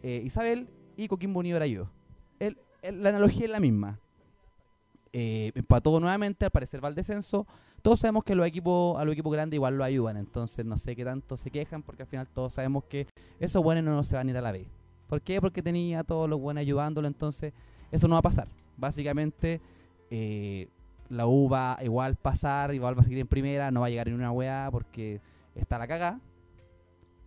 [0.00, 1.88] Isabel y Coquimbo Unido era yo.
[2.38, 3.98] La analogía es la misma.
[5.12, 7.48] empató nuevamente, al parecer va al descenso
[7.82, 10.94] todos sabemos que los equipos, a los equipos grandes igual lo ayudan, entonces no sé
[10.94, 13.06] qué tanto se quejan, porque al final todos sabemos que
[13.38, 14.66] esos buenos no se van a ir a la B.
[15.08, 15.40] ¿Por qué?
[15.40, 17.52] Porque tenía a todos los buenos ayudándolo, entonces
[17.90, 18.48] eso no va a pasar.
[18.76, 19.60] Básicamente,
[20.10, 20.68] eh,
[21.08, 24.08] la U va igual pasar, igual va a seguir en primera, no va a llegar
[24.08, 25.20] en una weá porque
[25.54, 26.20] está la cagada,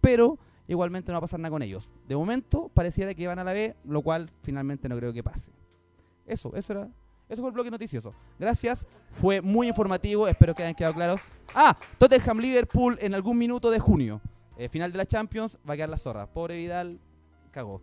[0.01, 0.37] pero
[0.67, 1.89] igualmente no va a pasar nada con ellos.
[2.07, 5.51] De momento pareciera que van a la B, lo cual finalmente no creo que pase.
[6.25, 6.89] Eso, eso era
[7.29, 8.13] eso fue el bloque noticioso.
[8.37, 8.85] Gracias.
[9.11, 10.27] Fue muy informativo.
[10.27, 11.21] Espero que hayan quedado claros.
[11.53, 14.21] Ah, Tottenham Liverpool en algún minuto de junio.
[14.57, 15.57] Eh, final de la Champions.
[15.67, 16.27] Va a quedar la zorra.
[16.27, 16.99] Pobre Vidal.
[17.51, 17.81] Cagó.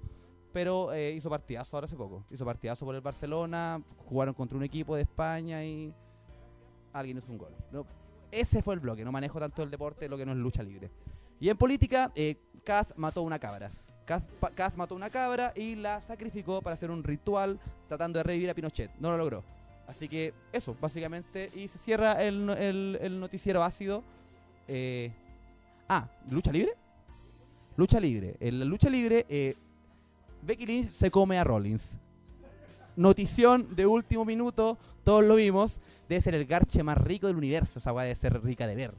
[0.53, 2.24] Pero eh, hizo partidazo ahora hace poco.
[2.31, 3.83] Hizo partidazo por el Barcelona.
[4.07, 5.94] Jugaron contra un equipo de España y
[6.92, 7.55] alguien hizo un gol.
[7.72, 7.87] No,
[8.31, 9.05] ese fue el bloque.
[9.05, 10.90] No manejo tanto el deporte, lo que no es lucha libre.
[11.38, 13.70] Y en política, eh, Cas mató una cabra.
[14.04, 18.54] Cas, mató una cabra y la sacrificó para hacer un ritual tratando de revivir a
[18.54, 18.90] Pinochet.
[18.98, 19.44] No lo logró.
[19.86, 21.50] Así que eso, básicamente.
[21.54, 24.02] Y se cierra el, noticiero ácido.
[24.68, 25.12] Eh,
[25.88, 26.72] ah, ¿lucha libre?
[27.76, 28.36] Lucha libre.
[28.40, 29.54] En la lucha libre, eh,
[30.42, 31.96] Becky Lynch se come a Rollins.
[32.96, 35.80] Notición de último minuto, todos lo vimos.
[36.08, 37.78] Debe ser el garche más rico del universo.
[37.78, 38.92] Esa weá debe ser rica de ver.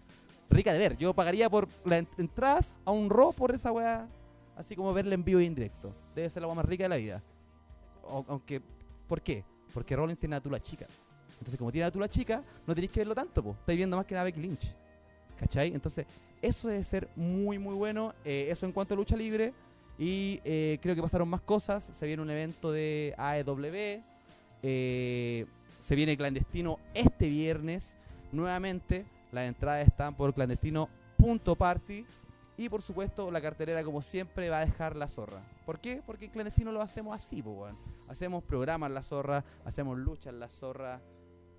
[0.50, 0.98] Rica de ver.
[0.98, 4.08] Yo pagaría por la entradas a un Raw por esa weá
[4.56, 5.94] así como verla en vivo e indirecto.
[6.16, 7.24] Debe ser la agua más rica de la vida.
[8.04, 8.62] o- aunque,
[9.08, 9.44] ¿por qué?
[9.74, 10.86] Porque Rollins tiene a Tula chica.
[11.34, 13.52] Entonces, como tiene a Tula chica, no tenéis que verlo tanto, po.
[13.60, 14.76] Estáis viendo más que nada Becky Lynch.
[15.40, 15.74] ¿Cachai?
[15.74, 16.06] Entonces,
[16.42, 18.14] eso debe ser muy, muy bueno.
[18.26, 19.54] Eh, eso en cuanto a lucha libre.
[19.98, 21.84] Y eh, creo que pasaron más cosas.
[21.94, 24.04] Se viene un evento de AEW.
[24.64, 25.46] Eh,
[25.82, 27.96] se viene clandestino este viernes.
[28.32, 32.06] Nuevamente, las entradas están por clandestino.party.
[32.58, 35.42] Y por supuesto, la cartelera, como siempre, va a dejar la zorra.
[35.66, 36.04] ¿Por qué?
[36.06, 37.74] Porque en clandestino lo hacemos así, pues.
[38.08, 41.02] Hacemos programas la zorra, hacemos lucha en la zorra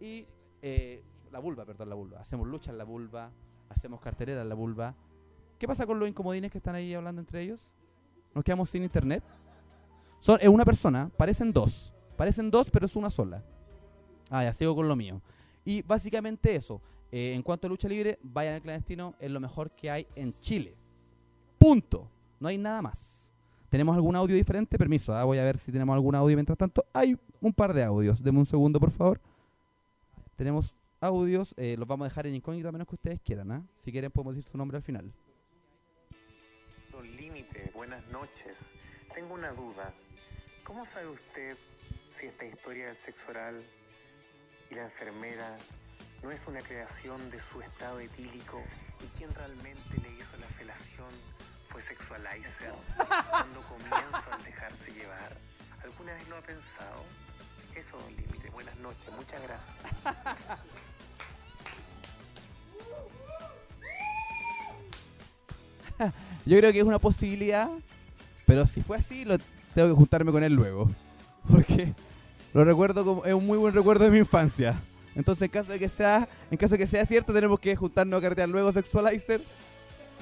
[0.00, 0.26] y.
[0.60, 1.02] eh,
[1.32, 2.20] la vulva, perdón, la vulva.
[2.20, 3.30] Hacemos lucha en la vulva,
[3.70, 4.94] hacemos cartelera en la vulva.
[5.58, 7.70] ¿Qué pasa con los incomodines que están ahí hablando entre ellos?
[8.34, 9.24] ¿Nos quedamos sin internet?
[10.20, 11.92] Son, es una persona, parecen dos.
[12.16, 13.42] Parecen dos, pero es una sola.
[14.30, 15.20] Ah, ya sigo con lo mío.
[15.64, 16.80] Y básicamente eso.
[17.10, 20.38] Eh, en cuanto a lucha libre, vayan al clandestino, es lo mejor que hay en
[20.40, 20.76] Chile.
[21.62, 22.10] Punto.
[22.40, 23.30] No hay nada más.
[23.68, 24.76] ¿Tenemos algún audio diferente?
[24.76, 26.84] Permiso, ah, voy a ver si tenemos algún audio mientras tanto.
[26.92, 28.20] Hay un par de audios.
[28.20, 29.20] Deme un segundo, por favor.
[30.34, 33.52] Tenemos audios, eh, los vamos a dejar en incógnito a menos que ustedes quieran.
[33.52, 33.62] ¿ah?
[33.78, 35.12] Si quieren, podemos decir su nombre al final.
[37.16, 38.72] Límite, buenas noches.
[39.14, 39.94] Tengo una duda.
[40.64, 41.56] ¿Cómo sabe usted
[42.10, 43.62] si esta historia del sexo oral
[44.68, 45.58] y la enfermera
[46.24, 48.60] no es una creación de su estado etílico
[49.00, 51.10] y quien realmente le hizo la felación
[51.72, 52.74] fue Sexualizer
[53.30, 55.36] cuando comienzo al dejarse llevar?
[55.82, 57.04] ¿Alguna vez lo ha pensado?
[57.74, 58.50] Eso, Don Límite.
[58.50, 59.10] Buenas noches.
[59.16, 59.74] Muchas gracias.
[66.44, 67.70] Yo creo que es una posibilidad,
[68.46, 69.38] pero si fue así, lo,
[69.74, 70.90] tengo que juntarme con él luego.
[71.50, 71.94] Porque
[72.52, 74.78] lo recuerdo como es un muy buen recuerdo de mi infancia.
[75.14, 78.18] Entonces, en caso de que sea, en caso de que sea cierto, tenemos que juntarnos
[78.18, 79.40] a cartear luego Sexualizer.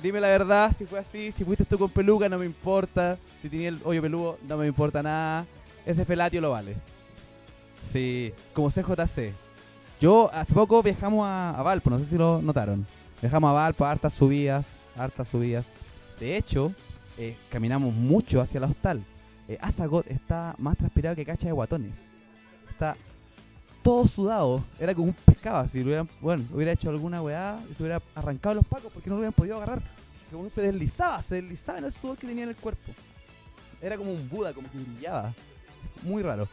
[0.03, 3.19] Dime la verdad, si fue así, si fuiste tú con peluca, no me importa.
[3.43, 5.45] Si tenía el hoyo peludo, no me importa nada.
[5.85, 6.75] Ese felatio lo vale.
[7.93, 9.33] Sí, como CJC.
[10.01, 12.87] Yo hace poco viajamos a, Valpo, no sé si lo notaron.
[13.21, 15.67] Viajamos a Valpo, a hartas subidas, hartas subidas.
[16.19, 16.73] De hecho,
[17.19, 19.03] eh, caminamos mucho hacia la hostal.
[19.49, 21.93] Eh, Azagot está más transpirado que cacha de guatones.
[22.71, 22.97] Está
[23.83, 24.63] todo sudado.
[24.79, 25.67] Era como un pescado.
[25.69, 29.17] Si hubieran, bueno, hubiera hecho alguna weá y se hubiera arrancado los pacos porque no
[29.17, 29.83] lo hubieran podido agarrar.
[30.31, 32.93] Como se deslizaba, se deslizaba en el sudor que tenía en el cuerpo.
[33.81, 35.35] Era como un Buda, como que brillaba.
[36.03, 36.49] Muy raro.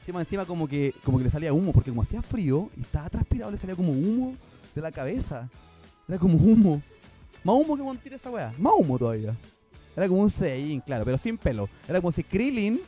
[0.00, 3.08] Encima, encima como que, como que le salía humo, porque como hacía frío y estaba
[3.08, 4.36] transpirado, le salía como humo
[4.74, 5.48] de la cabeza.
[6.08, 6.82] Era como humo.
[7.42, 8.52] Más humo que montir esa weá.
[8.58, 9.34] Más humo todavía.
[9.96, 11.68] Era como un Saiyajin, claro, pero sin pelo.
[11.88, 12.80] Era como si Krillin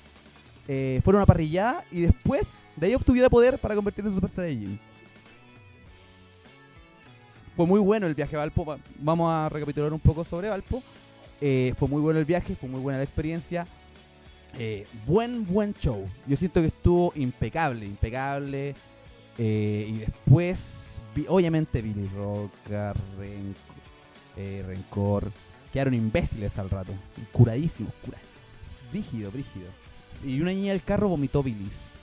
[0.68, 4.78] eh, fuera una parrillada y después de ahí obtuviera poder para convertirse en Super Saiyajin.
[7.57, 8.64] Fue muy bueno el viaje a Valpo.
[8.64, 10.83] Va- Vamos a recapitular un poco sobre Valpo.
[11.40, 13.66] Eh, fue muy bueno el viaje, fue muy buena la experiencia.
[14.59, 16.09] Eh, buen, buen show.
[16.26, 18.74] Yo siento que estuvo impecable, impecable.
[19.38, 23.54] Eh, y después, vi- obviamente, Billy Roca, Ren-
[24.66, 25.33] Rencor,
[25.72, 26.92] quedaron imbéciles al rato.
[27.33, 28.18] Curadísimos, cura.
[28.92, 29.66] Brígido, brígido.
[30.24, 31.94] Y una niña del carro vomitó bilis.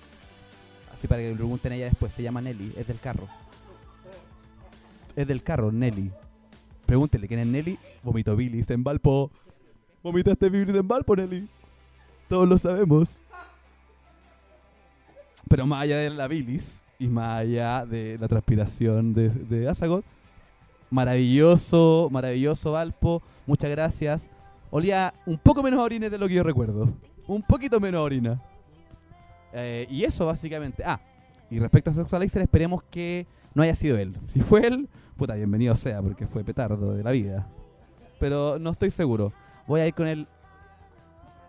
[0.94, 2.14] Así para que le pregunten a ella después.
[2.14, 3.28] Se llama Nelly, es del carro.
[5.16, 6.12] Es del carro, Nelly.
[6.86, 7.78] Pregúntele quién es Nelly.
[8.04, 9.32] Vomitó bilis en Valpo.
[10.04, 11.48] Vomitaste bilis en Valpo, Nelly.
[12.30, 13.22] Todos lo sabemos.
[15.48, 19.68] Pero más allá de la bilis y más allá de la transpiración de, de
[20.90, 23.22] maravilloso, maravilloso Valpo.
[23.46, 24.30] Muchas gracias.
[24.72, 26.94] Olía un poco menos orines de lo que yo recuerdo.
[27.28, 28.42] Un poquito menos orina.
[29.54, 30.84] Eh, y eso básicamente.
[30.86, 31.00] Ah,
[31.50, 34.18] y respecto a Sexualizer, esperemos que no haya sido él.
[34.28, 37.48] Si fue él, puta, bienvenido sea, porque fue petardo de la vida.
[38.20, 39.34] Pero no estoy seguro.
[39.68, 40.28] Voy a ir con él.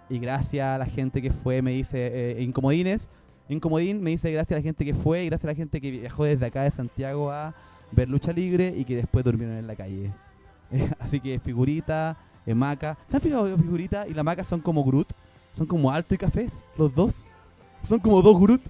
[0.09, 3.11] Y gracias a la gente que fue, me dice eh, Incomodines.
[3.49, 5.91] Incomodín me dice gracias a la gente que fue y gracias a la gente que
[5.91, 7.55] viajó desde acá de Santiago a
[7.93, 10.13] ver lucha libre y que después durmieron en la calle.
[10.99, 12.99] Así que figurita, eh, maca.
[13.09, 15.13] ¿Se han fijado que figurita y la maca son como Groot?
[15.57, 17.25] Son como alto y cafés, los dos.
[17.83, 18.61] Son como dos Groot.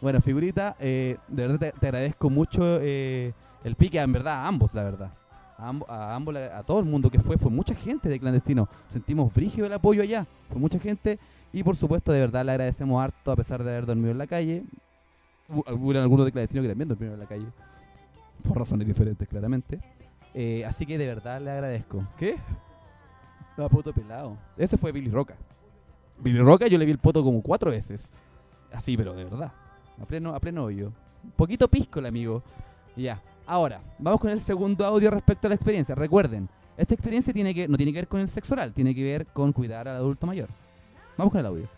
[0.00, 4.74] Bueno, figurita, eh, de verdad te, agradezco mucho eh, el pique, en verdad, a ambos,
[4.74, 5.12] la verdad.
[5.58, 8.68] A, ambo- a ambos, a todo el mundo que fue, fue mucha gente de clandestino.
[8.92, 11.18] Sentimos brígido el apoyo allá, fue mucha gente.
[11.52, 14.26] Y por supuesto, de verdad, le agradecemos harto a pesar de haber dormido en la
[14.26, 14.64] calle.
[15.48, 17.46] Hu- Hubo algunos de clandestinos que también durmieron en la calle.
[18.48, 19.78] Por razones diferentes, claramente.
[20.34, 22.02] Eh, así que de verdad le agradezco.
[22.18, 22.36] ¿Qué?
[23.56, 24.36] Ah, poto pelado.
[24.56, 25.34] Ese fue Billy Roca.
[26.18, 28.10] Billy Roca yo le vi el poto como cuatro veces.
[28.72, 29.52] Así, pero de verdad.
[30.00, 30.92] A pleno, a pleno hoyo.
[31.22, 32.42] Un poquito pisco el amigo.
[32.96, 33.20] Ya.
[33.46, 35.94] Ahora, vamos con el segundo audio respecto a la experiencia.
[35.94, 39.02] Recuerden, esta experiencia tiene que, no tiene que ver con el sexo oral, tiene que
[39.02, 40.48] ver con cuidar al adulto mayor.
[41.16, 41.68] Vamos con el audio.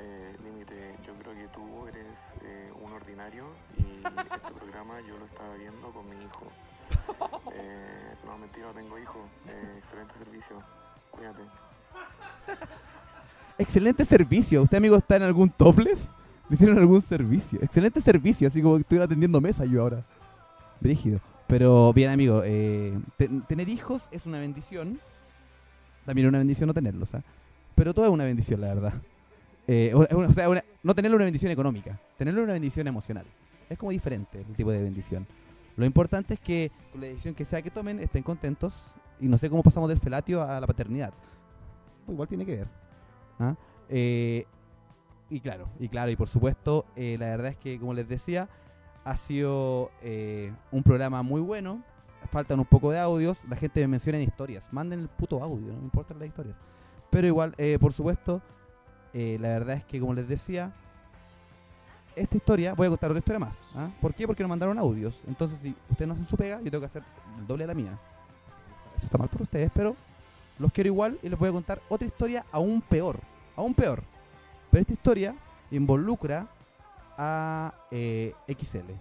[0.00, 3.46] Eh, Límite, yo creo que tú eres eh, un ordinario
[3.78, 6.46] y este programa yo lo estaba viendo con mi hijo.
[7.54, 9.18] Eh, no, mentira, tengo hijo.
[9.48, 10.56] Eh, excelente servicio.
[11.10, 11.42] Cuídate.
[13.58, 14.62] Excelente servicio.
[14.62, 16.08] ¿Usted, amigo, está en algún topless?
[16.48, 17.58] ¿Le hicieron algún servicio?
[17.62, 20.02] Excelente servicio, así como que estuviera atendiendo mesa yo ahora.
[20.80, 21.20] Brígido.
[21.46, 24.98] Pero bien, amigo, eh, te- tener hijos es una bendición.
[26.04, 27.22] También es una bendición no tenerlos, ¿ah?
[27.74, 28.94] Pero todo es una bendición, la verdad.
[29.66, 30.48] Eh, o sea,
[30.82, 33.24] no tenerlo una bendición económica, tenerlo una bendición emocional.
[33.70, 35.26] Es como diferente el tipo de bendición.
[35.76, 39.36] Lo importante es que con la decisión que sea que tomen estén contentos y no
[39.38, 41.12] sé cómo pasamos del felatio a la paternidad.
[42.08, 42.68] Igual tiene que ver.
[43.38, 43.54] ¿ah?
[43.88, 44.46] Eh,
[45.30, 48.48] y claro, y claro, y por supuesto, eh, la verdad es que, como les decía,
[49.04, 51.82] ha sido eh, un programa muy bueno.
[52.30, 53.38] Faltan un poco de audios.
[53.48, 54.66] La gente me menciona en historias.
[54.72, 56.56] Manden el puto audio, no me importan las historias.
[57.10, 58.42] Pero igual, eh, por supuesto,
[59.12, 60.72] eh, la verdad es que, como les decía,
[62.16, 63.56] esta historia, voy a contar otra historia más.
[63.76, 63.88] ¿ah?
[64.00, 64.26] ¿Por qué?
[64.26, 65.20] Porque nos mandaron audios.
[65.26, 67.02] Entonces, si ustedes no hacen su pega, yo tengo que hacer
[67.38, 67.98] el doble de la mía.
[68.96, 69.96] Eso está mal por ustedes, pero
[70.58, 73.18] los quiero igual y les voy a contar otra historia aún peor.
[73.56, 74.02] Aún peor.
[74.70, 75.34] Pero esta historia
[75.70, 76.48] involucra
[77.16, 78.92] a eh, XL.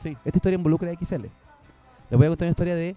[0.00, 1.26] Sí, esta historia involucra a XL.
[2.10, 2.96] Les voy a contar una historia de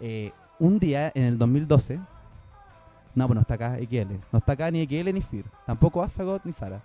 [0.00, 1.98] eh, un día en el 2012.
[3.14, 4.14] No, pues no está acá XL.
[4.32, 5.44] No está acá ni XL ni FIR.
[5.66, 6.80] Tampoco Azagot ni Sara.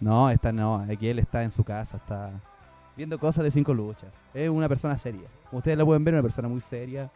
[0.00, 0.84] No, esta no.
[0.86, 2.30] XL está en su casa, está
[2.96, 4.12] viendo cosas de cinco luchas.
[4.34, 5.28] Es una persona seria.
[5.52, 7.10] Ustedes la pueden ver, una persona muy seria.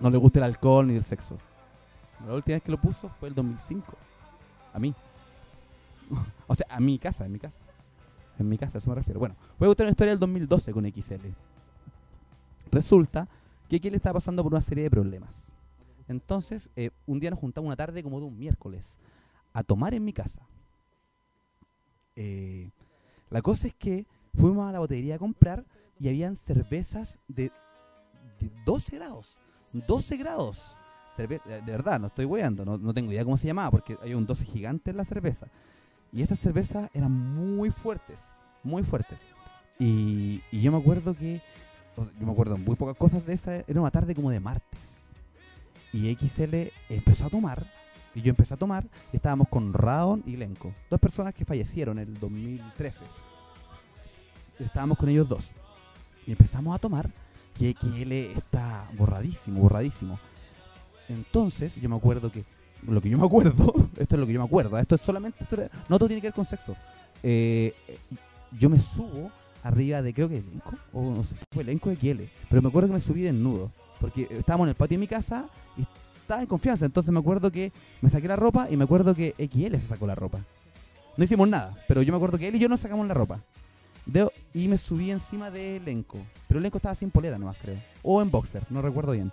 [0.00, 1.36] No le gusta el alcohol ni el sexo.
[2.26, 3.96] La última vez que lo puso fue el 2005.
[4.72, 4.94] A mí.
[6.46, 7.58] o sea, a mi casa, en mi casa.
[8.38, 9.18] En mi casa, a eso me refiero.
[9.18, 11.26] Bueno, voy a contar una historia del 2012 con XL.
[12.70, 13.28] Resulta
[13.68, 15.44] que XL estaba pasando por una serie de problemas.
[16.06, 18.98] Entonces, eh, un día nos juntamos una tarde como de un miércoles
[19.52, 20.42] a tomar en mi casa.
[22.20, 22.70] Eh,
[23.30, 24.04] la cosa es que
[24.34, 25.64] fuimos a la botillería a comprar
[26.00, 27.52] y habían cervezas de,
[28.40, 29.38] de 12 grados.
[29.72, 30.76] 12 grados.
[31.16, 34.44] De verdad, no estoy weando, no, tengo idea cómo se llamaba porque hay un 12
[34.44, 35.46] gigante en la cerveza.
[36.12, 38.18] Y estas cervezas eran muy fuertes,
[38.64, 39.18] muy fuertes.
[39.78, 41.40] Y, yo me acuerdo que,
[41.96, 44.98] yo me acuerdo muy pocas cosas de esa, era una tarde como de martes.
[45.92, 47.66] Y XL empezó a tomar,
[48.18, 51.98] y yo empecé a tomar, y estábamos con Radon y Lenko, dos personas que fallecieron
[51.98, 53.04] en el 2013.
[54.58, 55.52] Estábamos con ellos dos.
[56.26, 57.08] Y empezamos a tomar,
[57.60, 60.18] y XL está borradísimo, borradísimo.
[61.08, 62.44] Entonces, yo me acuerdo que,
[62.88, 65.46] lo que yo me acuerdo, esto es lo que yo me acuerdo, esto es solamente,
[65.88, 66.74] no todo tiene que ver con sexo.
[67.22, 67.72] Eh,
[68.58, 69.30] yo me subo
[69.62, 72.68] arriba de, creo que elenco, o no sé si fue elenco de XL, pero me
[72.68, 75.86] acuerdo que me subí desnudo, porque estábamos en el patio de mi casa y
[76.28, 79.34] estaba en confianza, entonces me acuerdo que me saqué la ropa y me acuerdo que
[79.38, 80.40] XL se sacó la ropa.
[81.16, 83.40] No hicimos nada, pero yo me acuerdo que él y yo nos sacamos la ropa.
[84.04, 86.18] De- y me subí encima de Elenco.
[86.46, 87.78] Pero Elenco estaba sin polera nomás, creo.
[88.02, 89.32] O en boxer, no recuerdo bien.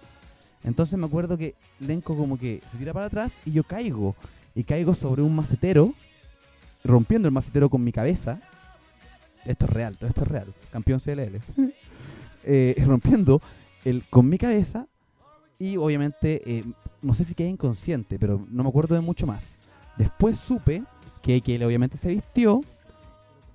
[0.64, 4.16] Entonces me acuerdo que Lenco como que se tira para atrás y yo caigo.
[4.56, 5.94] Y caigo sobre un macetero,
[6.86, 8.40] rompiendo el macetero con mi cabeza.
[9.44, 10.54] Esto es real, todo esto es real.
[10.72, 11.40] Campeón CLL.
[12.48, 13.42] Eh, rompiendo
[13.84, 14.86] el, con mi cabeza
[15.58, 16.64] y obviamente, eh,
[17.06, 19.56] no sé si quedé inconsciente, pero no me acuerdo de mucho más.
[19.96, 20.84] Después supe
[21.22, 22.62] que, él obviamente se vistió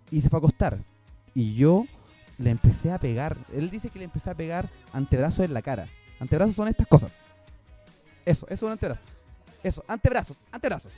[0.09, 0.79] y se fue a acostar.
[1.35, 1.85] Y yo
[2.39, 3.37] le empecé a pegar.
[3.53, 5.87] Él dice que le empecé a pegar antebrazos en la cara.
[6.21, 7.13] Antebrazos son estas cosas.
[8.25, 9.03] Eso, eso es un antebrazo.
[9.65, 10.93] Eso, antebrazos, antebrazos.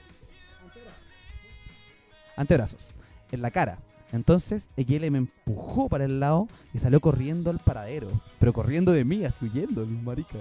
[2.36, 2.86] Antebrazos.
[3.30, 3.78] En la cara.
[4.12, 8.08] Entonces, XL me empujó para el lado y salió corriendo al paradero.
[8.38, 10.36] Pero corriendo de mí, así huyendo, marica.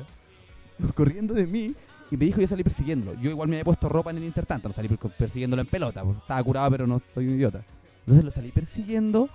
[0.93, 1.74] Corriendo de mí
[2.12, 3.19] y me dijo yo salí persiguiéndolo.
[3.19, 6.04] Yo igual me había puesto ropa en el intertanto, no salí per- persiguiéndolo en pelota.
[6.04, 7.63] pues, estaba curado, pero no soy un idiota.
[8.02, 9.30] Entonces lo salí persiguiendo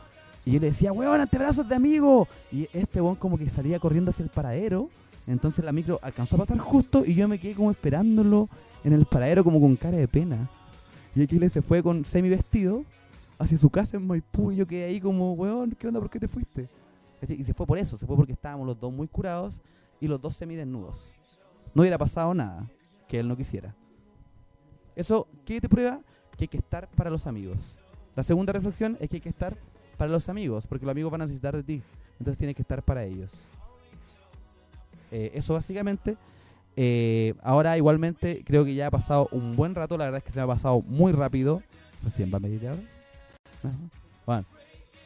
[0.45, 2.29] y yo le decía, weón, antebrazos de amigo.
[2.53, 4.91] Y este weón como que salía corriendo hacia el paradero.
[5.27, 8.49] Entonces la micro alcanzó a pasar justo y yo me quedé como esperándolo
[8.85, 10.49] en el paradero como con cara de pena.
[11.17, 12.85] Y XL se fue con semi vestido
[13.39, 15.99] hacia su casa en Maipú y yo quedé ahí como, weón, ¿qué onda?
[15.99, 16.69] ¿Por qué te fuiste?
[17.29, 19.61] Y se fue por eso, se fue porque estábamos los dos muy curados
[20.01, 21.13] y los dos semidesnudos.
[21.77, 22.67] No hubiera pasado nada
[23.07, 23.75] que él no quisiera.
[24.95, 26.01] Eso, ¿qué te prueba?
[26.35, 27.59] Que hay que estar para los amigos.
[28.15, 29.59] La segunda reflexión es que hay que estar
[29.99, 31.83] para los amigos, porque los amigos van a necesitar de ti.
[32.13, 33.31] Entonces tienes que estar para ellos.
[35.11, 36.17] Eh, eso básicamente.
[36.77, 39.99] Eh, ahora igualmente creo que ya ha pasado un buen rato.
[39.99, 41.63] La verdad es que se me ha pasado muy rápido.
[42.03, 42.81] Recién va a ahora.
[44.25, 44.47] Bueno,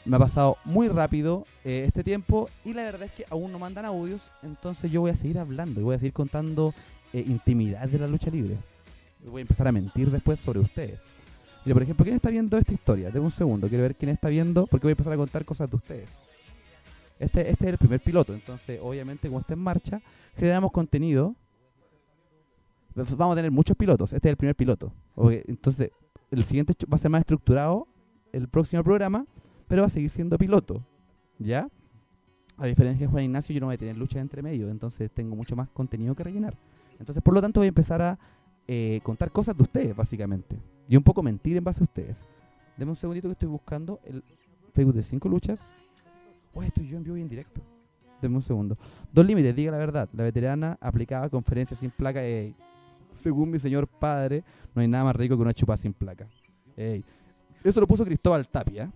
[0.05, 3.59] me ha pasado muy rápido eh, este tiempo y la verdad es que aún no
[3.59, 6.75] mandan audios, entonces yo voy a seguir hablando y voy a seguir contando
[7.13, 8.57] eh, intimidad de la lucha libre.
[9.27, 11.01] Voy a empezar a mentir después sobre ustedes.
[11.65, 13.11] Mira, por ejemplo, ¿quién está viendo esta historia?
[13.11, 15.69] Deme un segundo, quiero ver quién está viendo, porque voy a empezar a contar cosas
[15.71, 16.11] de ustedes.
[17.19, 20.01] Este, este es el primer piloto, entonces obviamente como está en marcha,
[20.37, 21.35] generamos contenido.
[22.95, 24.91] Vamos a tener muchos pilotos, este es el primer piloto.
[25.47, 25.91] Entonces,
[26.31, 27.87] el siguiente va a ser más estructurado,
[28.33, 29.27] el próximo programa,
[29.71, 30.85] pero va a seguir siendo piloto,
[31.39, 31.69] ¿ya?
[32.57, 35.37] A diferencia de Juan Ignacio, yo no voy a tener lucha entre medio, entonces tengo
[35.37, 36.59] mucho más contenido que rellenar.
[36.99, 38.19] Entonces, por lo tanto, voy a empezar a
[38.67, 40.59] eh, contar cosas de ustedes, básicamente.
[40.89, 42.27] Y un poco mentir en base a ustedes.
[42.77, 44.25] Deme un segundito que estoy buscando el
[44.75, 45.61] Facebook de 5 luchas.
[46.53, 47.61] Oye, estoy yo en vivo y en directo.
[48.21, 48.77] Deme un segundo.
[49.13, 50.09] Dos límites, diga la verdad.
[50.13, 52.25] La veterana aplicaba conferencia sin placa.
[52.25, 52.57] Ey.
[53.15, 54.43] Según mi señor padre,
[54.75, 56.27] no hay nada más rico que una chupa sin placa.
[56.77, 57.05] Ey.
[57.63, 58.91] Eso lo puso Cristóbal Tapia.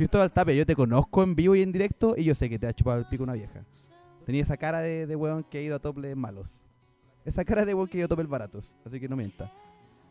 [0.00, 2.66] Cristóbal Tapia, yo te conozco en vivo y en directo y yo sé que te
[2.66, 3.66] ha chupado el pico una vieja.
[4.24, 6.58] Tenía esa cara de, de weón que ha ido a toples malos.
[7.26, 8.72] Esa cara de weón que ha ido a toples baratos.
[8.82, 9.52] Así que no mienta.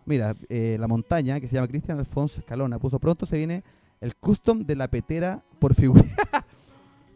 [0.05, 3.63] Mira, eh, la montaña, que se llama Cristian Alfonso Escalona, puso pronto se viene
[3.99, 6.05] el custom de la petera por figura.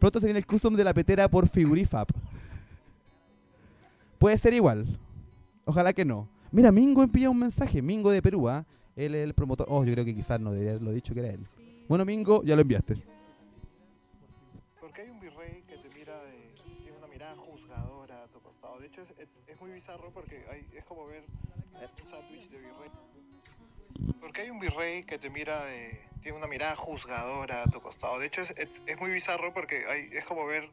[0.00, 2.08] pronto se viene el custom de la petera por figurifab.
[4.18, 4.98] Puede ser igual.
[5.64, 6.28] Ojalá que no.
[6.50, 7.80] Mira, Mingo envía un mensaje.
[7.80, 8.66] Mingo de Perú, ¿ah?
[8.96, 9.64] Él es el promotor.
[9.70, 11.46] Oh, yo creo que quizás no debería haberlo dicho que era él.
[11.88, 12.96] Bueno, Mingo, ya lo enviaste.
[14.80, 18.78] Porque hay un virrey que te mira de, tiene una mirada juzgadora a tu costado.
[18.78, 21.24] De hecho, es, es- es muy bizarro porque hay- es como ver
[21.74, 22.90] un sándwich de virrey.
[24.20, 28.18] Porque hay un virrey que te mira de, tiene una mirada juzgadora a tu costado.
[28.18, 30.70] De hecho, es, es- es muy bizarro porque hay, es como ver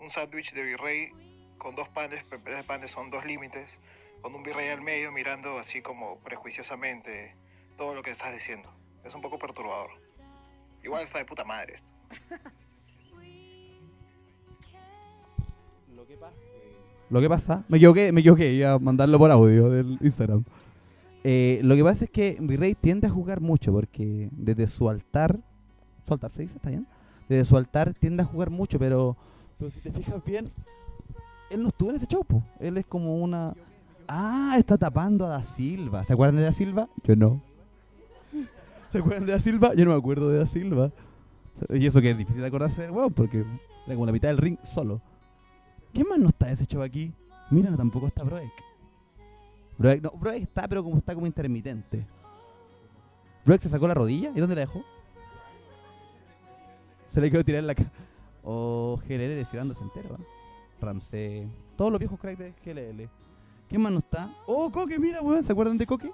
[0.00, 1.10] un sándwich de virrey
[1.58, 3.78] con dos panes, pero de panes son dos límites,
[4.22, 7.36] con un virrey al medio mirando así como prejuiciosamente
[7.76, 8.72] todo lo que estás diciendo.
[9.04, 9.90] Es un poco perturbador.
[10.82, 11.92] Igual está de puta madre esto.
[17.10, 20.44] Lo que pasa, me equivoqué, me equivoqué, iba a mandarlo por audio del Instagram.
[21.24, 25.38] Eh, lo que pasa es que Virrey tiende a jugar mucho porque desde su altar,
[26.06, 26.86] su altar se dice, está bien,
[27.28, 29.16] desde su altar tiende a jugar mucho, pero,
[29.58, 30.48] pero si te fijas bien,
[31.50, 32.42] él no estuvo en ese show, po.
[32.60, 33.54] él es como una...
[34.06, 36.04] Ah, está tapando a Da Silva.
[36.04, 36.88] ¿Se acuerdan de Da Silva?
[37.04, 37.42] Yo no.
[38.92, 39.74] ¿Se acuerdan de Da Silva?
[39.74, 40.90] Yo no me acuerdo de Da Silva.
[41.70, 43.44] Y eso que es difícil de acordarse del weón porque
[43.86, 45.00] era como la mitad del ring solo.
[45.92, 47.12] ¿Quién más no está ese show aquí?
[47.50, 48.52] Mira, tampoco está Broek.
[49.78, 52.06] Broek, no, Broek está, pero como está como intermitente.
[53.44, 54.30] Broek se sacó la rodilla.
[54.34, 54.84] ¿Y dónde la dejó?
[57.08, 57.90] Se le quedó tirar en la cara.
[58.44, 60.24] Oh, GLL lesionándose entero, ¿eh?
[60.80, 61.48] Ramsey.
[61.76, 63.08] Todos los viejos cracks de GLL.
[63.68, 64.32] ¿Quién más no está?
[64.46, 65.42] Oh, Coque, mira, weón.
[65.42, 66.12] ¿Se acuerdan de Coque?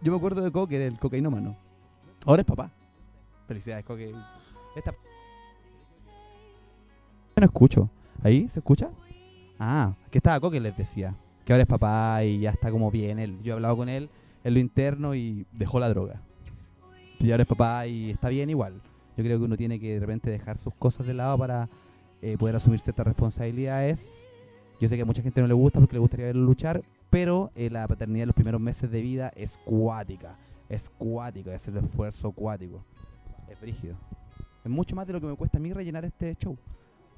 [0.00, 1.56] Yo me acuerdo de Coque, el cocainómano.
[2.24, 2.70] Ahora es papá.
[3.48, 4.14] Felicidades, Coque.
[4.76, 4.94] Esta...
[7.36, 7.90] No escucho.
[8.22, 8.48] ¿Ahí?
[8.48, 8.90] ¿Se escucha?
[9.58, 11.14] Ah, que estaba Coque, les decía.
[11.44, 13.40] Que ahora es papá y ya está como bien él.
[13.42, 14.08] Yo he hablado con él
[14.44, 16.20] en lo interno y dejó la droga.
[17.18, 18.80] Y ahora es papá y está bien igual.
[19.16, 21.68] Yo creo que uno tiene que de repente dejar sus cosas de lado para
[22.20, 24.26] eh, poder asumir ciertas responsabilidades.
[24.80, 27.50] Yo sé que a mucha gente no le gusta porque le gustaría verlo luchar, pero
[27.54, 30.36] eh, la paternidad en los primeros meses de vida es cuática.
[30.72, 32.82] Es cuática, es el esfuerzo cuático.
[33.46, 33.94] Es brígido.
[34.64, 36.56] Es mucho más de lo que me cuesta a mí rellenar este show.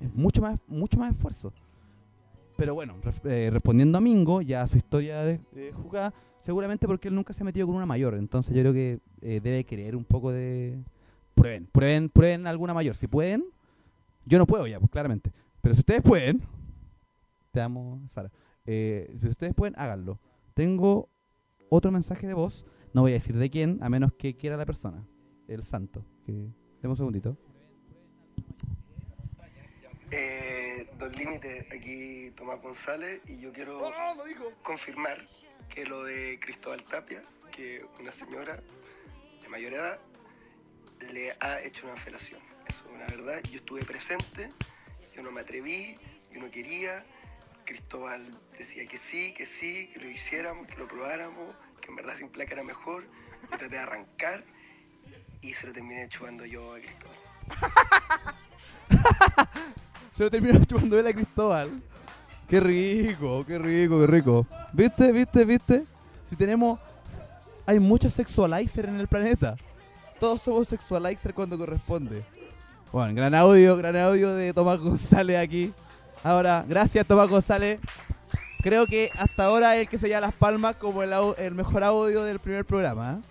[0.00, 1.52] Es mucho más, mucho más esfuerzo.
[2.56, 7.06] Pero bueno, eh, respondiendo a Mingo, ya a su historia de, de jugada, seguramente porque
[7.06, 8.14] él nunca se ha metido con una mayor.
[8.14, 10.82] Entonces yo creo que eh, debe creer un poco de...
[11.36, 12.96] Prueben, prueben, prueben alguna mayor.
[12.96, 13.44] Si pueden,
[14.26, 15.30] yo no puedo ya, pues claramente.
[15.60, 16.42] Pero si ustedes pueden,
[17.52, 18.32] te amo, Sara.
[18.66, 20.18] Eh, si ustedes pueden, háganlo.
[20.54, 21.08] Tengo
[21.68, 24.64] otro mensaje de voz, no voy a decir de quién, a menos que quiera la
[24.64, 25.04] persona,
[25.48, 26.06] el santo.
[26.24, 26.32] Que...
[26.32, 27.36] Deme un segundito.
[30.10, 33.90] Eh, Dos Límites, aquí Tomás González y yo quiero
[34.62, 35.24] confirmar
[35.68, 38.62] que lo de Cristóbal Tapia, que una señora
[39.42, 39.98] de mayor edad
[41.12, 42.40] le ha hecho una felación.
[42.68, 43.42] Eso es una verdad.
[43.50, 44.50] Yo estuve presente,
[45.16, 45.96] yo no me atreví,
[46.32, 47.04] yo no quería.
[47.64, 52.14] Cristóbal decía que sí, que sí, que lo hiciéramos, que lo probáramos, que en verdad
[52.16, 53.04] sin placa era mejor.
[53.42, 54.44] Yo traté de arrancar
[55.42, 57.16] y se lo terminé chupando yo a Cristóbal.
[60.16, 61.70] Se lo terminó chupando él a Cristóbal.
[62.48, 64.46] Qué rico, qué rico, qué rico.
[64.72, 65.84] ¿Viste, viste, viste?
[66.30, 66.78] Si tenemos...
[67.66, 69.56] Hay muchos sexualizer en el planeta.
[70.20, 72.22] Todos somos sexualizer cuando corresponde.
[72.92, 75.72] Bueno, gran audio, gran audio de Tomás González aquí.
[76.22, 77.80] Ahora, gracias Tomás González.
[78.64, 81.84] Creo que hasta ahora es el que se lleva las palmas como el, el mejor
[81.84, 83.20] audio del primer programa.
[83.20, 83.26] ¿eh?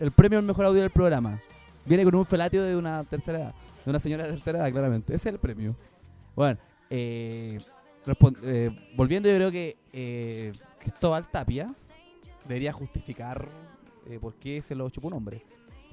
[0.00, 1.40] El premio al mejor audio del programa.
[1.84, 3.54] Viene con un felatio de una tercera edad.
[3.84, 5.14] De una señora de tercera edad, claramente.
[5.14, 5.76] Ese es el premio.
[6.34, 6.58] Bueno,
[6.90, 7.60] eh,
[8.42, 11.70] eh, volviendo, yo creo que eh, Cristóbal Tapia
[12.48, 13.46] debería justificar
[14.20, 15.44] por qué se lo chupó un hombre.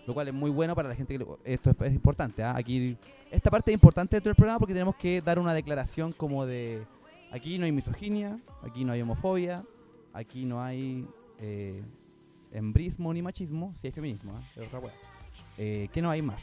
[0.07, 1.19] Lo cual es muy bueno para la gente que...
[1.19, 2.55] le- Esto es, es importante, ¿ah?
[2.57, 2.97] Aquí...
[3.29, 6.83] Esta parte es importante dentro del programa porque tenemos que dar una declaración como de...
[7.31, 9.63] Aquí no hay misoginia, aquí no hay homofobia,
[10.13, 11.07] aquí no hay
[11.39, 11.83] eh,
[12.51, 14.41] embrismo ni machismo, si hay feminismo, ¿ah?
[14.55, 14.93] es otra wea.
[15.57, 16.41] Eh, ¿Qué no hay más?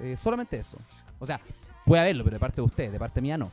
[0.00, 0.78] Eh, solamente eso.
[1.18, 1.40] O sea,
[1.84, 3.50] puede haberlo, pero de parte de usted, de parte mía no.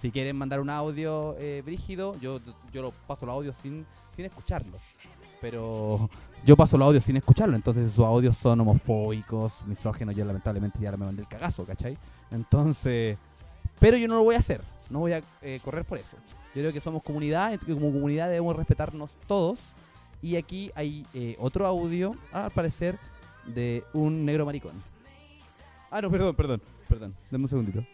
[0.00, 2.40] Si quieren mandar un audio eh, brígido, yo,
[2.72, 3.86] yo paso los audios sin,
[4.16, 4.80] sin escucharlos.
[5.40, 6.08] Pero
[6.44, 10.90] yo paso los audios sin escucharlo, entonces sus audios son homofóbicos, misógenos, yo lamentablemente ya
[10.92, 11.96] me mandé el cagazo, ¿cachai?
[12.30, 13.16] Entonces,
[13.78, 14.60] pero yo no lo voy a hacer,
[14.90, 16.16] no voy a eh, correr por eso.
[16.54, 19.72] Yo creo que somos comunidad, y que como comunidad debemos respetarnos todos.
[20.20, 22.98] Y aquí hay eh, otro audio, al parecer,
[23.46, 24.72] de un negro maricón.
[25.90, 27.14] Ah, no, perdón, perdón, perdón.
[27.30, 27.84] Dame un segundito.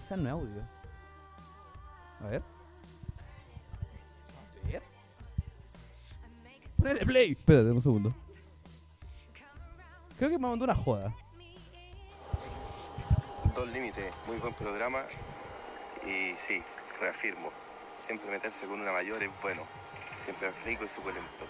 [0.00, 0.62] Quizás no es audio.
[2.20, 2.42] A ver.
[4.64, 4.82] A ver.
[6.76, 7.32] Ponele play.
[7.32, 8.14] Espérate, un segundo.
[10.18, 11.12] Creo que me mandó una joda.
[13.54, 15.02] Dos límites, muy buen programa
[16.06, 16.62] y sí,
[16.98, 17.50] reafirmo,
[18.00, 19.60] siempre meterse con una mayor es bueno,
[20.20, 21.44] siempre es rico y suculento.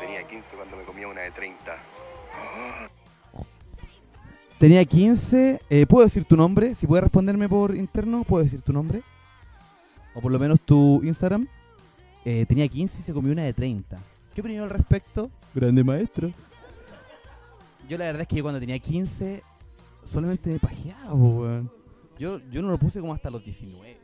[0.00, 1.76] Tenía 15 cuando me comía una de 30.
[4.58, 5.60] Tenía 15.
[5.68, 6.74] eh, ¿Puedo decir tu nombre?
[6.74, 9.02] Si puedes responderme por interno, ¿puedo decir tu nombre?
[10.14, 11.46] O por lo menos tu Instagram.
[12.24, 14.00] Eh, tenía 15 y se comió una de 30.
[14.34, 15.30] ¿Qué opinión al respecto?
[15.54, 16.32] Grande maestro.
[17.90, 19.42] Yo la verdad es que yo cuando tenía 15
[20.04, 21.72] solamente me pajeaba, po, weón.
[22.18, 23.98] Yo, yo no lo puse como hasta los 19.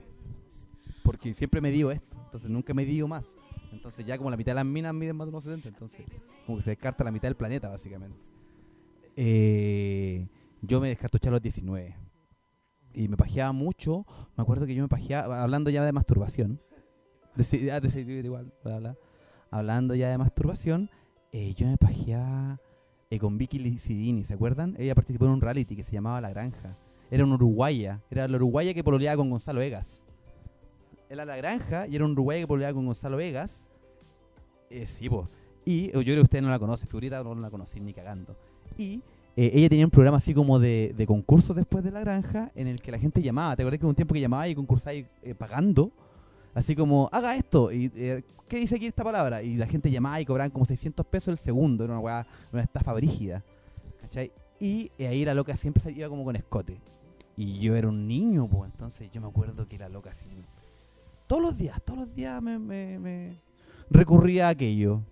[1.03, 2.17] Porque siempre me dio esto.
[2.25, 3.27] Entonces nunca me dio más.
[3.73, 5.69] Entonces ya como la mitad de las minas miden más de unos 70.
[5.69, 6.07] Entonces
[6.47, 8.19] como que se descarta la mitad del planeta básicamente.
[9.17, 10.29] Eh,
[10.63, 11.97] yo me descartuché a los 19.
[12.95, 14.07] Y me pajeaba mucho.
[14.37, 16.61] Me acuerdo que yo me pajeaba, hablando ya de masturbación.
[17.35, 18.97] De, ah, de igual, bla, bla.
[19.51, 20.91] Hablando ya de masturbación,
[21.33, 22.61] eh, yo me pajeaba
[23.11, 24.75] eh, con Vicky Licidini, ¿se acuerdan?
[24.79, 26.77] Ella participó en un reality que se llamaba La Granja.
[27.11, 28.01] Era una uruguaya.
[28.11, 30.03] Era la uruguaya que pololeaba con Gonzalo Vegas.
[31.09, 33.71] Era La Granja y era un uruguaya que pololeaba con Gonzalo Vegas.
[34.71, 35.29] Eh, sí, pues.
[35.65, 38.37] Y eh, yo creo que ustedes no la conocen, figurita no la conocen ni cagando.
[38.77, 39.01] Y
[39.37, 42.69] eh, ella tenía un programa así como de, de concursos después de la granja en
[42.69, 43.55] el que la gente llamaba.
[43.55, 45.93] ¿Te acuerdas que hubo un tiempo que llamaba y concursaba eh, pagando?
[46.57, 47.71] Así como, haga esto.
[47.71, 49.43] Y, eh, ¿Qué dice aquí esta palabra?
[49.43, 51.85] Y la gente llamaba y cobraban como 600 pesos el segundo.
[51.85, 53.45] Era una weá, una estafa brígida.
[54.01, 54.33] ¿Cachai?
[54.59, 56.81] Y eh, ahí la loca siempre se iba como con escote.
[57.37, 60.31] Y yo era un niño, pues entonces yo me acuerdo que la loca así.
[61.27, 63.39] Todos los días, todos los días me, me, me
[63.91, 65.03] recurría a aquello.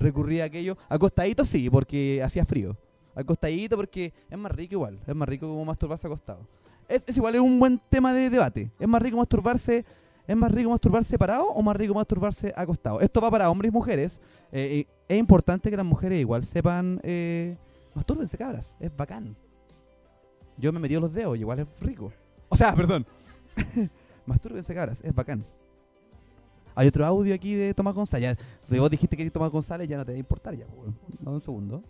[0.00, 0.76] Recurría a aquello.
[0.88, 2.76] Acostadito sí, porque hacía frío.
[3.14, 4.98] Acostadito porque es más rico igual.
[5.06, 6.40] Es más rico como masturbarse acostado.
[6.88, 8.72] Es, es igual, es un buen tema de debate.
[8.80, 9.84] ¿Es más rico masturbarse,
[10.26, 13.00] es más rico masturbarse parado o más rico masturbarse acostado?
[13.00, 14.20] Esto va para hombres y mujeres.
[14.52, 17.56] Eh, es importante que las mujeres igual sepan eh,
[17.94, 18.76] mastúrbense cabras.
[18.80, 19.36] Es bacán.
[20.56, 22.12] Yo me metí los dedos, y igual es rico.
[22.48, 23.06] O sea, perdón.
[24.26, 25.44] mastúrbense cabras, es bacán.
[26.74, 28.38] Hay otro audio aquí de Tomás González.
[28.68, 30.66] Vos dijiste que eres Tomás González, ya no te va a importar ya.
[31.24, 31.82] un segundo.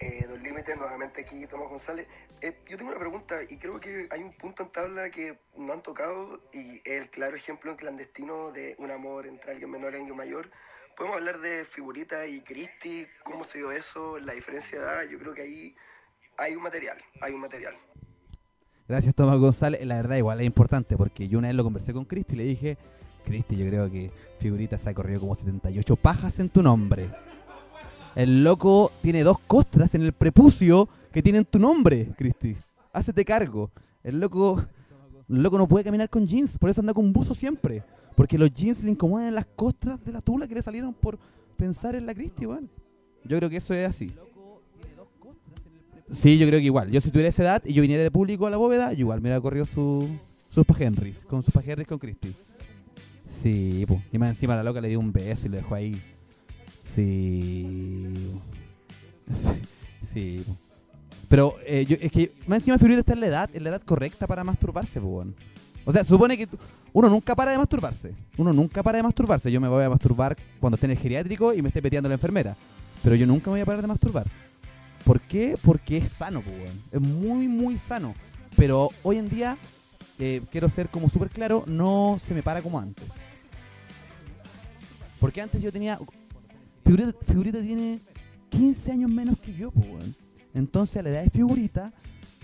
[0.00, 2.06] Eh, Dos Límites, nuevamente aquí Tomás González.
[2.40, 5.72] Eh, yo tengo una pregunta y creo que hay un punto en tabla que no
[5.72, 9.96] han tocado y el claro ejemplo en clandestino de un amor entre alguien menor y
[9.96, 10.50] alguien mayor.
[10.96, 15.02] Podemos hablar de Figurita y Cristi, cómo se dio eso, la diferencia de edad.
[15.10, 15.76] Yo creo que ahí
[16.36, 17.74] hay un material, hay un material.
[18.86, 19.84] Gracias, Tomás González.
[19.84, 22.44] La verdad, igual es importante porque yo una vez lo conversé con Cristi y le
[22.44, 22.78] dije:
[23.24, 27.10] Cristi, yo creo que Figurita se ha corrido como 78 pajas en tu nombre.
[28.18, 32.56] El loco tiene dos costras en el prepucio que tienen tu nombre, Cristi.
[32.92, 33.70] Hácete cargo.
[34.02, 34.60] El loco,
[35.28, 37.84] loco no puede caminar con jeans, por eso anda con buzo siempre.
[38.16, 41.16] Porque los jeans le incomodan en las costras de la tula que le salieron por
[41.56, 42.68] pensar en la Cristi, weón.
[43.22, 44.12] Yo creo que eso es así.
[46.10, 46.90] Sí, yo creo que igual.
[46.90, 49.28] Yo si tuviera esa edad y yo viniera de público a la bóveda, igual me
[49.28, 50.08] hubiera corrido su,
[50.48, 52.34] sus pajenris, con sus pajenris con Cristi.
[53.30, 54.00] Sí, pues.
[54.12, 55.94] Y más encima la loca le dio un beso y lo dejó ahí.
[56.98, 58.12] Sí.
[60.12, 60.44] Sí.
[61.28, 63.82] Pero eh, yo, es que más encima Figurita está en la edad, en la edad
[63.82, 65.36] correcta para masturbarse, pues, weón.
[65.84, 66.48] O sea, supone que
[66.92, 68.14] uno nunca para de masturbarse.
[68.36, 69.52] Uno nunca para de masturbarse.
[69.52, 72.16] Yo me voy a masturbar cuando esté en el geriátrico y me esté peteando la
[72.16, 72.56] enfermera.
[73.04, 74.26] Pero yo nunca me voy a parar de masturbar.
[75.04, 75.56] ¿Por qué?
[75.62, 76.82] Porque es sano, pues, weón.
[76.90, 78.12] Es muy, muy sano.
[78.56, 79.56] Pero hoy en día,
[80.18, 83.06] eh, quiero ser como súper claro, no se me para como antes.
[85.20, 86.00] Porque antes yo tenía.
[87.26, 87.98] Figurita, tiene
[88.48, 90.14] 15 años menos que yo, pues, weón.
[90.54, 91.92] Entonces a la edad de figurita,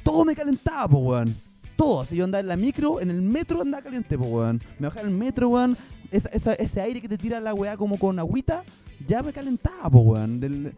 [0.02, 1.36] todo me calentaba, pues, weón.
[1.76, 2.02] Todo.
[2.02, 4.62] Así yo andaba en la micro, en el metro andaba caliente, pues, weón.
[4.78, 5.76] Me bajaba en el metro, weón.
[6.10, 8.62] Esa- esa- ese aire que te tira la weá como con agüita,
[9.08, 10.74] ya me calentaba, pues, weón.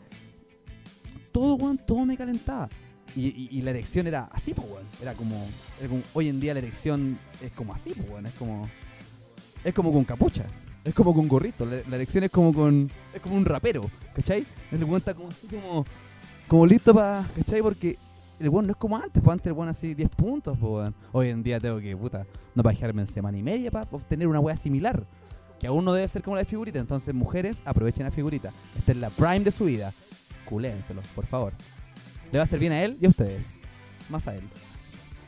[1.33, 2.69] Todo, weón, todo me calentaba.
[3.17, 4.85] Y la erección era así, pues, weón.
[5.03, 5.35] Era como,
[5.81, 8.27] era como- Hoy en día la erección es como así, pues, weón.
[8.27, 8.69] Es como.
[9.65, 10.45] Es como con capucha.
[10.87, 11.67] Es como con gorrito.
[11.67, 12.91] La, la erección es como con.
[13.13, 13.83] Es como un rapero,
[14.15, 14.47] ¿cachai?
[14.71, 16.67] El weón está como así, como.
[16.67, 17.25] Listo para.
[17.35, 17.61] ¿cachai?
[17.61, 17.99] Porque
[18.39, 20.93] el weón no es como antes, pues antes el weón así 10 puntos, pues.
[21.11, 22.25] Hoy en día tengo que, puta,
[22.55, 25.05] no pajearme en semana y media para obtener una weá similar.
[25.59, 26.79] Que aún no debe ser como la de figurita.
[26.79, 28.53] Entonces, mujeres, aprovechen la figurita.
[28.79, 29.93] Esta es la prime de su vida.
[30.45, 31.53] Culénselo, por favor.
[32.31, 33.59] Le va a hacer bien a él y a ustedes.
[34.09, 34.43] Más a él.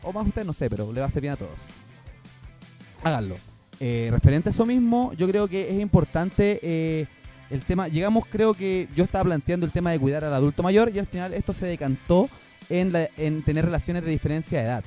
[0.04, 1.58] O más a ustedes, no sé, pero le va a hacer bien a todos.
[3.02, 3.36] Háganlo.
[3.80, 7.06] Eh, referente a eso mismo, yo creo que es importante eh,
[7.50, 7.86] el tema.
[7.88, 11.06] Llegamos, creo que yo estaba planteando el tema de cuidar al adulto mayor y al
[11.06, 12.28] final esto se decantó
[12.68, 14.84] en, la- en tener relaciones de diferencia de edad.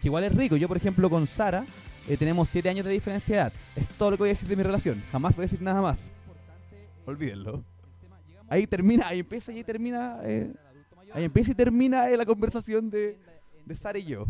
[0.00, 0.56] Que igual es rico.
[0.56, 1.66] Yo, por ejemplo, con Sara
[2.08, 3.52] eh, tenemos 7 años de diferencia de edad.
[3.76, 5.02] Es todo lo que voy a decir de mi relación.
[5.12, 6.10] Jamás voy a decir nada más.
[7.04, 7.62] Olvídenlo.
[8.48, 10.18] Ahí termina, ahí empieza y ahí termina.
[10.24, 10.50] eh,
[11.12, 13.18] ahí empieza y termina eh, la conversación de,
[13.66, 14.24] de Sara y yo.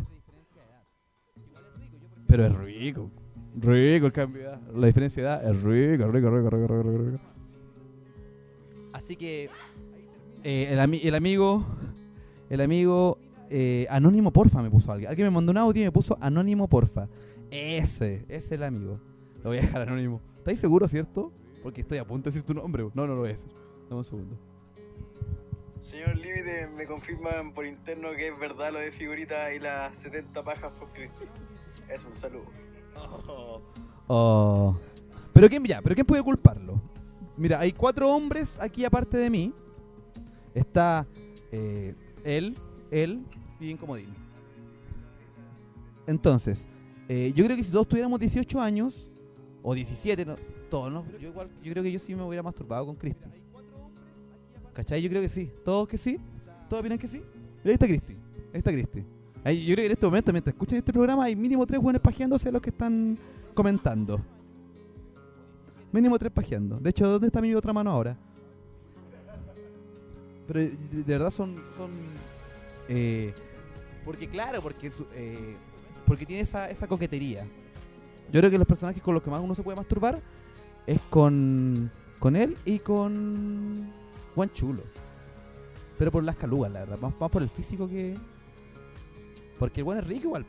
[2.26, 3.10] Pero es rico.
[3.56, 4.60] Rico el cambio de edad.
[4.74, 7.18] La diferencia de edad es rico, rico, rico, rico, rico, rico, rico.
[8.92, 9.48] Así que
[10.44, 11.64] eh, el, ami- el amigo,
[12.48, 13.18] el amigo
[13.50, 15.08] eh, Anónimo Porfa me puso alguien.
[15.10, 17.08] Alguien me mandó un audio y me puso Anónimo Porfa.
[17.50, 19.00] Ese, ese es el amigo.
[19.42, 20.20] Lo voy a dejar anónimo.
[20.38, 21.32] ¿Estáis seguros, cierto?
[21.62, 22.84] Porque estoy a punto de decir tu nombre.
[22.94, 23.50] No, no lo voy a decir.
[23.88, 24.36] Dame un segundo.
[25.78, 30.42] Señor Límite, me confirman por interno que es verdad lo de figurita y las 70
[30.44, 31.24] pajas por Cristo.
[31.88, 32.44] Es un saludo.
[34.12, 34.76] Oh.
[35.32, 36.82] Pero quién pero quién puede culparlo.
[37.36, 39.54] Mira, hay cuatro hombres aquí aparte de mí.
[40.52, 41.06] Está
[41.52, 42.56] eh, él,
[42.90, 43.24] él
[43.60, 44.08] y Incomodín.
[46.08, 46.66] Entonces,
[47.08, 49.08] eh, yo creo que si todos tuviéramos 18 años,
[49.62, 50.36] o 17, no,
[50.70, 51.04] todos.
[51.20, 53.28] Yo, igual, yo creo que yo sí me hubiera masturbado con Cristi.
[54.72, 55.02] ¿Cachai?
[55.02, 55.50] Yo creo que sí.
[55.64, 56.18] ¿Todos que sí?
[56.68, 57.22] ¿Todos opinan que sí?
[57.64, 58.14] Ahí está Cristi.
[58.52, 59.04] Ahí está Cristi.
[59.42, 62.02] Ahí, yo creo que en este momento, mientras escuchen este programa, hay mínimo tres buenos
[62.02, 63.18] pajeándose los que están
[63.54, 64.20] comentando.
[65.92, 66.78] Mínimo tres pajeando.
[66.78, 68.16] De hecho, ¿dónde está mi otra mano ahora?
[70.46, 71.62] Pero de, de verdad son.
[71.76, 71.90] son
[72.88, 73.32] eh,
[74.04, 75.56] porque, claro, porque, eh,
[76.06, 77.44] porque tiene esa, esa coquetería.
[78.32, 80.20] Yo creo que los personajes con los que más uno se puede masturbar
[80.86, 83.90] es con, con él y con
[84.34, 84.82] Juan Chulo.
[85.98, 86.98] Pero por las calugas, la verdad.
[87.00, 88.16] Más, más por el físico que.
[89.60, 90.44] Porque el buen es rico igual.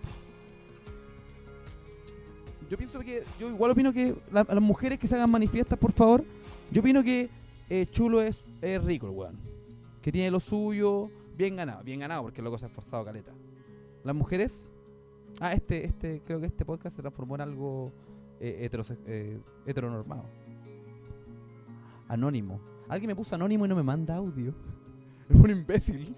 [2.69, 3.23] Yo pienso que.
[3.39, 4.15] Yo igual opino que.
[4.31, 6.23] la- las mujeres que se hagan manifiestas, por favor.
[6.71, 7.29] Yo opino que
[7.69, 9.35] eh, Chulo es, es rico el weón.
[10.01, 11.11] Que tiene lo suyo.
[11.37, 11.83] Bien ganado.
[11.83, 13.31] Bien ganado porque el loco se ha esforzado caleta.
[14.03, 14.69] Las mujeres.
[15.39, 17.91] Ah, este, este, creo que este podcast se transformó en algo
[18.39, 20.23] eh, heterose- eh, heteronormado.
[22.07, 22.59] Anónimo.
[22.87, 24.53] Alguien me puso anónimo y no me manda audio.
[25.29, 26.15] Es un imbécil.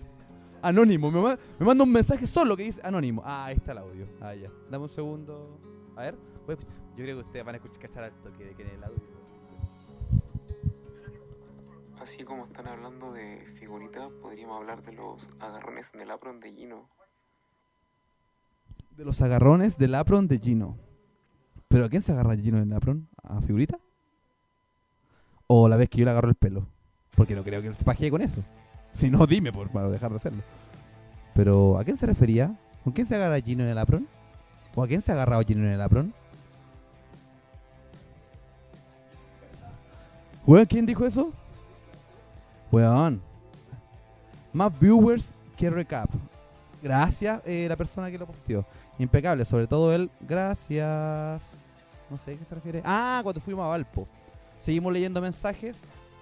[0.64, 1.11] Anónimo.
[1.11, 3.22] Me, ma- me manda un mensaje solo que dice anónimo.
[3.26, 4.07] Ah, ahí está el audio.
[4.22, 4.49] Ah, ya.
[4.72, 5.59] Dame un segundo.
[5.95, 6.16] A ver.
[6.47, 6.57] voy a
[6.97, 9.14] Yo creo que ustedes van a escuchar cachar al toque de que en el audio.
[12.01, 16.89] Así como están hablando de figuritas, podríamos hablar de los agarrones del apron de Gino.
[18.97, 20.78] De los agarrones del apron de Gino.
[21.70, 23.07] ¿Pero a quién se agarra Gino en el apron?
[23.24, 23.80] ¿A figurita?
[25.47, 26.68] ¿O la vez que yo le agarro el pelo?
[27.16, 28.43] Porque no creo que él se pajee con eso.
[28.99, 30.43] Si no, dime por para dejar de hacerlo.
[31.33, 32.55] Pero, ¿a quién se refería?
[32.83, 34.07] ¿Con quién se agarra Gino en el apron?
[34.75, 36.13] ¿O a quién se ha agarrado Gino en el apron?
[40.45, 41.31] Weón, ¿quién dijo eso?
[42.71, 43.21] Weón.
[44.51, 46.09] Más viewers que recap.
[46.81, 48.65] Gracias, eh, la persona que lo posteó.
[48.99, 50.11] Impecable, sobre todo él.
[50.19, 51.41] Gracias.
[52.09, 52.81] No sé a qué se refiere.
[52.83, 54.07] Ah, cuando fuimos a Valpo.
[54.59, 55.77] Seguimos leyendo mensajes.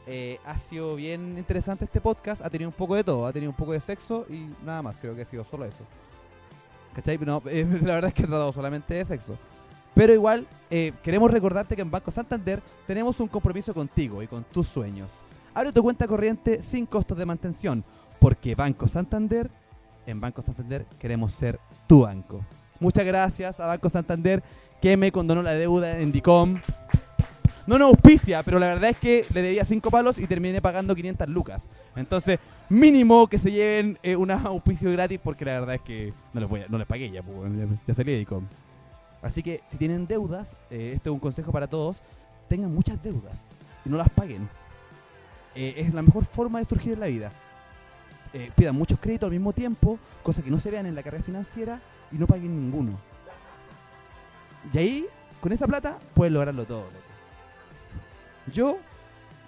[0.07, 2.41] Eh, ha sido bien interesante este podcast.
[2.43, 3.25] Ha tenido un poco de todo.
[3.25, 4.97] Ha tenido un poco de sexo y nada más.
[4.97, 5.83] Creo que ha sido solo eso.
[6.93, 7.17] ¿Cachai?
[7.19, 9.37] No, eh, la verdad es que he tratado solamente de sexo.
[9.93, 14.43] Pero igual, eh, queremos recordarte que en Banco Santander tenemos un compromiso contigo y con
[14.43, 15.11] tus sueños.
[15.53, 17.83] Abre tu cuenta corriente sin costos de mantención.
[18.19, 19.49] Porque Banco Santander,
[20.05, 22.41] en Banco Santander queremos ser tu banco.
[22.79, 24.41] Muchas gracias a Banco Santander
[24.81, 26.59] que me condonó la deuda en Dicom.
[27.67, 30.95] No nos auspicia, pero la verdad es que le debía 5 palos y terminé pagando
[30.95, 31.63] 500 lucas.
[31.95, 32.39] Entonces,
[32.69, 36.49] mínimo que se lleven eh, un auspicio gratis porque la verdad es que no les,
[36.49, 37.51] voy a- no les pagué ya, pues,
[37.87, 38.27] ya, salí de.
[39.21, 42.01] Así que si tienen deudas, eh, este es un consejo para todos,
[42.49, 43.47] tengan muchas deudas.
[43.85, 44.47] y no las paguen.
[45.55, 47.31] Eh, es la mejor forma de surgir en la vida.
[48.33, 51.23] Eh, pidan muchos créditos al mismo tiempo, cosas que no se vean en la carrera
[51.23, 51.79] financiera
[52.11, 52.91] y no paguen ninguno.
[54.73, 55.05] Y ahí,
[55.39, 56.85] con esa plata, pueden lograrlo todo.
[58.47, 58.77] Yo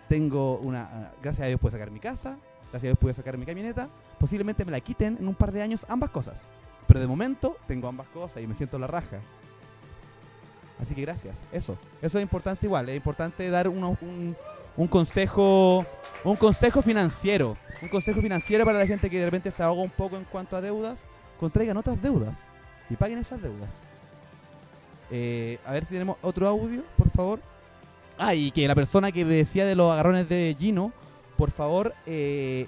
[0.10, 0.84] tengo una.
[0.84, 2.38] ah, Gracias a Dios puedo sacar mi casa,
[2.72, 3.88] gracias a Dios puedo sacar mi camioneta.
[4.20, 6.41] Posiblemente me la quiten en un par de años ambas cosas.
[6.88, 9.18] Pero de momento tengo ambas cosas y me siento la raja.
[10.80, 11.38] Así que gracias.
[11.52, 11.78] Eso.
[12.02, 12.89] Eso es importante igual.
[12.89, 14.36] Es importante dar un,
[14.78, 15.86] un consejo.
[16.24, 17.58] Un consejo financiero.
[17.82, 20.56] Un consejo financiero para la gente que de repente se ahoga un poco en cuanto
[20.56, 21.06] a deudas.
[21.39, 22.38] Contraigan otras deudas.
[22.89, 23.70] Y paguen esas deudas.
[25.12, 27.39] Eh, a ver si tenemos otro audio, por favor.
[28.18, 30.91] Ah, y que la persona que decía de los agarrones de Gino,
[31.38, 32.68] por favor, eh,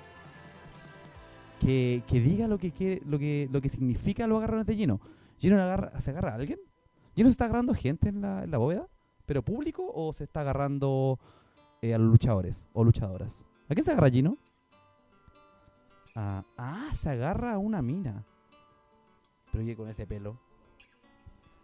[1.61, 4.99] que, que diga lo que, lo que lo que significa los agarrones de Gino.
[5.39, 6.59] ¿Gino agarra- se agarra a alguien?
[7.15, 8.87] ¿Gino se está agarrando gente en la, en la bóveda?
[9.25, 11.19] ¿Pero público o se está agarrando
[11.81, 13.31] eh, a los luchadores o luchadoras?
[13.69, 14.37] ¿A quién se agarra Gino?
[16.15, 18.23] Ah, ah, se agarra a una mina.
[19.51, 20.37] Pero oye, con ese pelo.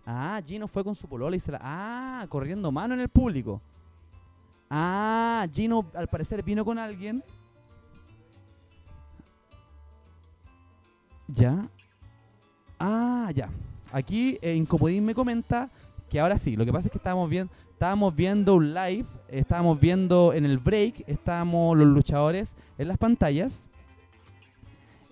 [0.06, 1.60] Ah, Gino fue con su polola y se la...
[1.62, 3.62] Ah, corriendo mano en el público.
[4.70, 7.24] Ah, Gino al parecer vino con alguien.
[11.28, 11.70] Ya.
[12.80, 13.50] Ah, ya.
[13.92, 15.70] Aquí eh, Incomodín me comenta
[16.10, 19.80] que ahora sí, lo que pasa es que estábamos viendo, estábamos viendo un live, estábamos
[19.80, 23.66] viendo en el break, estábamos los luchadores en las pantallas.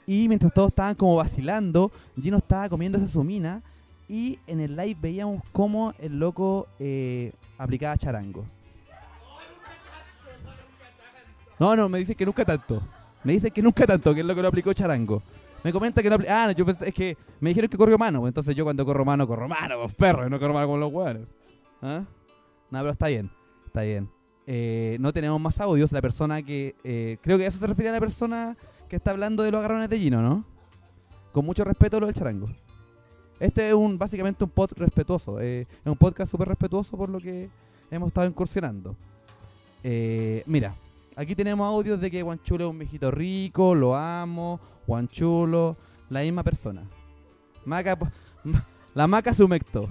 [0.06, 3.62] Y mientras todos estaban como vacilando, Gino estaba comiéndose su mina.
[4.10, 8.44] Y en el live veíamos cómo el loco eh, aplicaba charango.
[11.60, 12.82] No, no, me dice que nunca tanto.
[13.24, 15.22] Me dice que nunca tanto, que es lo que lo aplicó charango.
[15.64, 18.22] Me comenta que no apli- Ah, yo es que me dijeron que corrió mano.
[18.22, 20.80] pues, Entonces yo cuando corro mano, corro mano, pues perro, y no corro mano con
[20.80, 21.28] los hueones.
[21.82, 22.04] ¿Ah?
[22.72, 23.30] No, pero está bien,
[23.66, 24.10] está bien.
[24.48, 25.92] Eh, no tenemos más audios.
[25.92, 26.76] La persona que.
[26.84, 28.56] eh, creo que eso se refiere a la persona
[28.88, 30.46] que está hablando de los agarrones de Gino, ¿no?
[31.34, 32.50] Con mucho respeto lo del charango.
[33.40, 35.40] Este es un básicamente un pod respetuoso.
[35.40, 37.50] eh, es un podcast súper respetuoso por lo que
[37.92, 38.96] hemos estado incursionando.
[39.84, 40.76] Eh, mira,
[41.16, 45.78] aquí tenemos audios de que Guanchulo es un viejito rico, lo amo, Guanchulo,
[46.10, 46.84] la misma persona.
[47.66, 47.98] Maca,
[48.44, 49.88] ma- la maca se humectó.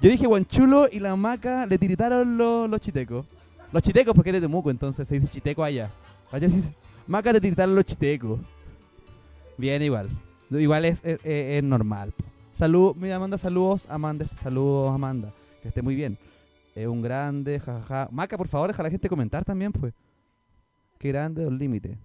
[0.00, 3.26] Yo dije Guanchulo y la maca le tiritaron los, los chitecos.
[3.72, 5.90] Los chitecos porque es de Temuco, entonces se dice chiteco allá.
[6.30, 6.62] Allá se
[7.06, 8.38] maca te tiritaron los chitecos.
[9.56, 10.08] Bien, igual.
[10.50, 11.02] Igual es,
[11.62, 12.12] normal.
[12.52, 15.32] Salud, mira Amanda, saludos, Amanda, saludos Amanda.
[15.62, 16.18] Que esté muy bien.
[16.74, 18.08] Es un grande, jajaja.
[18.10, 19.94] Maca, por favor, deja a la gente comentar también, pues.
[20.98, 21.98] Qué grande el límite.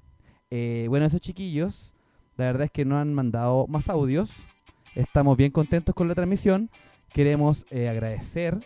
[0.50, 1.94] Eh, bueno, esos chiquillos,
[2.38, 4.32] la verdad es que no han mandado más audios.
[4.96, 6.70] Estamos bien contentos con la transmisión.
[7.10, 8.60] Queremos eh, agradecer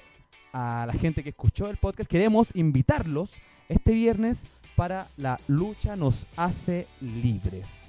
[0.53, 2.09] a la gente que escuchó el podcast.
[2.09, 3.36] Queremos invitarlos
[3.69, 4.39] este viernes
[4.75, 7.86] para la lucha nos hace libres.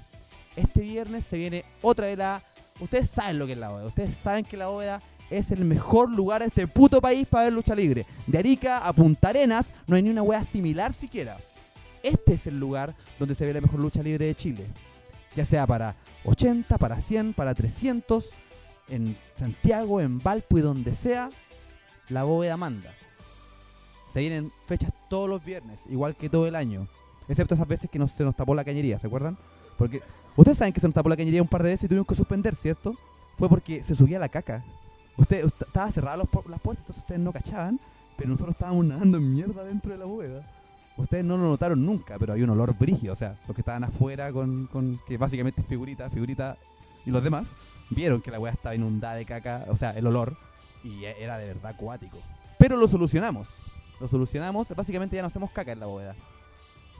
[0.59, 2.43] Este viernes se viene otra de la...
[2.79, 3.87] Ustedes saben lo que es la bóveda.
[3.87, 7.53] Ustedes saben que la bóveda es el mejor lugar de este puto país para ver
[7.53, 8.05] lucha libre.
[8.27, 11.37] De Arica a Punta Arenas no hay ni una wea similar siquiera.
[12.03, 14.65] Este es el lugar donde se ve la mejor lucha libre de Chile.
[15.35, 15.95] Ya sea para
[16.25, 18.31] 80, para 100, para 300,
[18.89, 21.29] en Santiago, en Valpo y donde sea,
[22.09, 22.91] la bóveda manda.
[24.13, 26.87] Se vienen fechas todos los viernes, igual que todo el año.
[27.27, 29.37] Excepto esas veces que se nos tapó la cañería, ¿se acuerdan?
[29.77, 30.01] Porque
[30.41, 32.15] ustedes saben que se nos tapó la cañería un par de veces y tuvimos que
[32.15, 32.93] suspender, ¿cierto?
[33.37, 34.63] Fue porque se subía la caca.
[35.17, 37.79] Usted, usted- estaba cerrada las puertas, ustedes no cachaban,
[38.17, 40.45] pero nosotros estábamos nadando en mierda dentro de la bóveda.
[40.97, 43.83] Ustedes no lo notaron nunca, pero hay un olor brígido, o sea, los que estaban
[43.85, 46.57] afuera con, con que básicamente figurita, figurita
[47.05, 47.47] y los demás,
[47.89, 50.35] vieron que la weá estaba inundada de caca, o sea, el olor,
[50.83, 52.17] y e- era de verdad acuático.
[52.57, 53.47] Pero lo solucionamos,
[54.01, 56.15] lo solucionamos, básicamente ya no hacemos caca en la bóveda.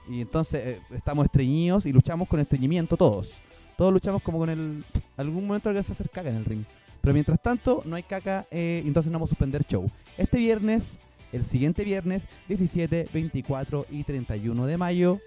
[0.09, 3.35] Y entonces eh, estamos estreñidos y luchamos con estreñimiento todos.
[3.77, 4.83] Todos luchamos como con el...
[5.15, 6.63] Algún momento alcanza a hacer caca en el ring.
[6.99, 9.89] Pero mientras tanto, no hay caca, eh, entonces no vamos a suspender show.
[10.17, 10.97] Este viernes,
[11.31, 15.19] el siguiente viernes, 17, 24 y 31 de mayo,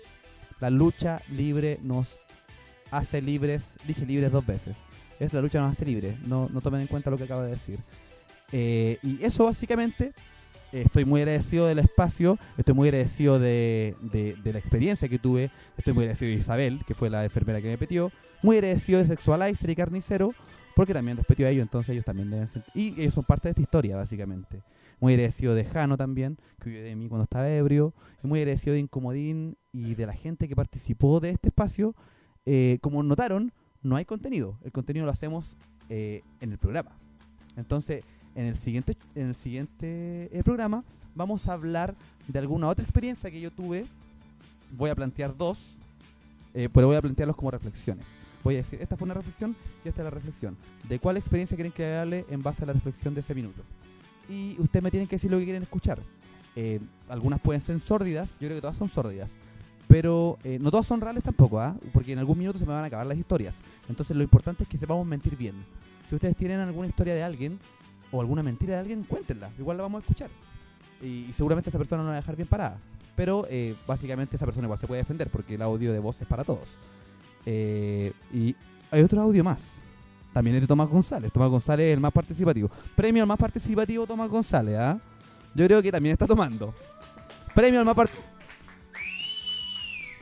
[0.61, 2.19] la lucha libre nos
[2.91, 3.75] hace libres.
[3.87, 4.77] Dije libres dos veces.
[5.19, 6.21] Es la lucha nos hace libres.
[6.21, 7.79] No, no tomen en cuenta lo que acabo de decir.
[8.51, 10.13] Eh, y eso básicamente,
[10.73, 15.93] estoy muy agradecido del espacio, estoy muy agradecido de, de- la experiencia que tuve, estoy
[15.95, 18.11] muy agradecido de Isabel, que fue la enfermera que me petió,
[18.43, 20.35] muy agradecido de Sexualizer y Carnicero,
[20.75, 23.51] porque también respetió a ellos, entonces ellos también deben ser, y ellos son parte de
[23.51, 24.63] esta historia, básicamente.
[25.01, 27.93] Muy agradecido de Jano también, que huyó de mí cuando estaba ebrio,
[28.23, 31.95] muy agradecido de Incomodín y de la gente que participó de este espacio.
[32.47, 33.53] Eh, como notaron,
[33.83, 35.57] no hay contenido, el contenido lo hacemos
[35.89, 36.93] eh, en el programa.
[37.57, 38.05] Entonces,
[38.35, 41.95] en el siguiente, en el siguiente eh, programa vamos a hablar
[42.29, 43.87] de alguna otra experiencia que yo tuve.
[44.71, 45.75] Voy a plantear dos,
[46.55, 48.05] eh, pero voy a plantearlos como reflexiones.
[48.43, 49.55] Voy a decir, esta fue una reflexión
[49.85, 50.57] y esta es la reflexión.
[50.89, 53.63] ¿De cuál experiencia quieren que hable en base a la reflexión de ese minuto?
[54.29, 55.99] Y ustedes me tienen que decir lo que quieren escuchar.
[56.57, 59.31] Eh, algunas pueden ser sórdidas, yo creo que todas son sórdidas.
[59.87, 61.77] Pero eh, no todas son reales tampoco, ¿ah?
[61.93, 63.55] porque en algún minuto se me van a acabar las historias.
[63.89, 65.55] Entonces lo importante es que sepamos mentir bien.
[66.09, 67.59] Si ustedes tienen alguna historia de alguien
[68.13, 69.51] o alguna mentira de alguien, cuéntenla.
[69.59, 70.31] Igual la vamos a escuchar.
[71.03, 72.79] Y, seguramente esa persona no la va a dejar bien parada.
[73.17, 76.27] Pero eh, básicamente esa persona igual se puede defender porque el audio de voz es
[76.27, 76.77] para todos.
[77.47, 78.55] Eh, y
[78.91, 79.77] hay otro audio más.
[80.33, 81.33] También es de Tomás González.
[81.33, 82.71] Tomás González es el más participativo.
[82.95, 84.99] Premio al más participativo Tomás González, ¿ah?
[85.55, 86.75] Yo creo que también está tomando.
[87.55, 88.09] Premio al más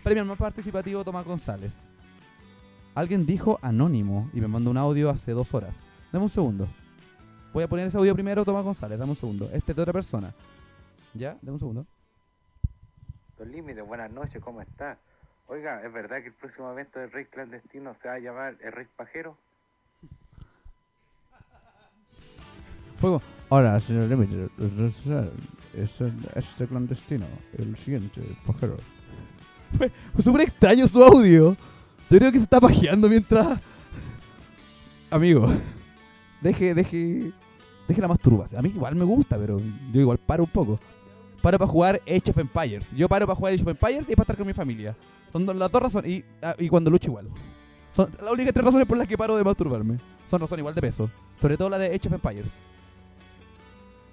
[0.03, 1.73] Premio al más participativo Tomás González.
[2.95, 5.75] Alguien dijo anónimo y me mandó un audio hace dos horas.
[6.13, 6.69] Dame un segundo.
[7.53, 8.99] Voy a poner ese audio primero, Tomás González.
[8.99, 9.47] Dame un segundo.
[9.53, 10.33] Este es de otra persona.
[11.15, 11.37] ¿Ya?
[11.43, 11.87] Dame un segundo.
[13.39, 14.99] Don Límite, buenas noches, ¿cómo está?
[15.49, 18.71] Oiga, ¿es verdad que el próximo evento del Rey Clandestino se va a llamar el
[18.71, 19.37] Rey Pajero?
[23.01, 23.21] Fuego.
[23.49, 24.49] Ahora, señor Límite,
[25.75, 26.01] es
[26.37, 27.27] este clandestino.
[27.59, 28.77] El siguiente, pajero.
[29.77, 31.57] Fue, fue súper extraño su audio.
[32.11, 33.59] Yo creo que se está pajeando mientras.
[35.11, 35.51] Amigo,
[36.41, 37.33] deje, deje.
[37.89, 38.59] Deje la masturbación.
[38.59, 39.59] A mí igual me gusta, pero
[39.93, 40.79] yo igual paro un poco.
[41.43, 42.87] Paro para jugar Age of Empires.
[42.95, 44.95] Yo paro para jugar Age of Empires y para estar con mi familia.
[45.33, 46.11] Son las dos razones.
[46.11, 47.29] Y, ah, y cuando lucho igual.
[47.95, 49.99] Son las únicas tres razones por las que paro de masturbarme.
[50.29, 51.11] Son razones igual de peso.
[51.41, 52.51] Sobre todo la de Age of Empires.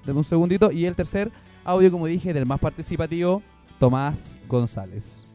[0.06, 0.72] Deme un segundito.
[0.72, 1.32] Y el tercer
[1.64, 3.44] audio, como dije, del más participativo,
[3.80, 5.26] Tomás González.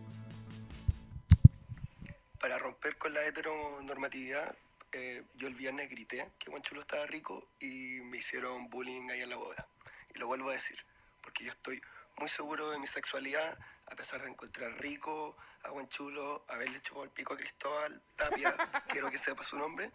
[2.41, 4.55] Para romper con la heteronormatividad,
[4.93, 9.23] eh, yo el viernes grité que Juan Chulo estaba rico y me hicieron bullying ahí
[9.23, 9.67] en la boda.
[10.15, 10.77] Y lo vuelvo a decir,
[11.23, 11.81] porque yo estoy
[12.19, 13.59] muy seguro de mi sexualidad,
[13.91, 18.55] a pesar de encontrar rico a Juan Chulo, haberle chupado el pico a Cristóbal Tapia,
[18.89, 19.91] quiero que sepa su nombre,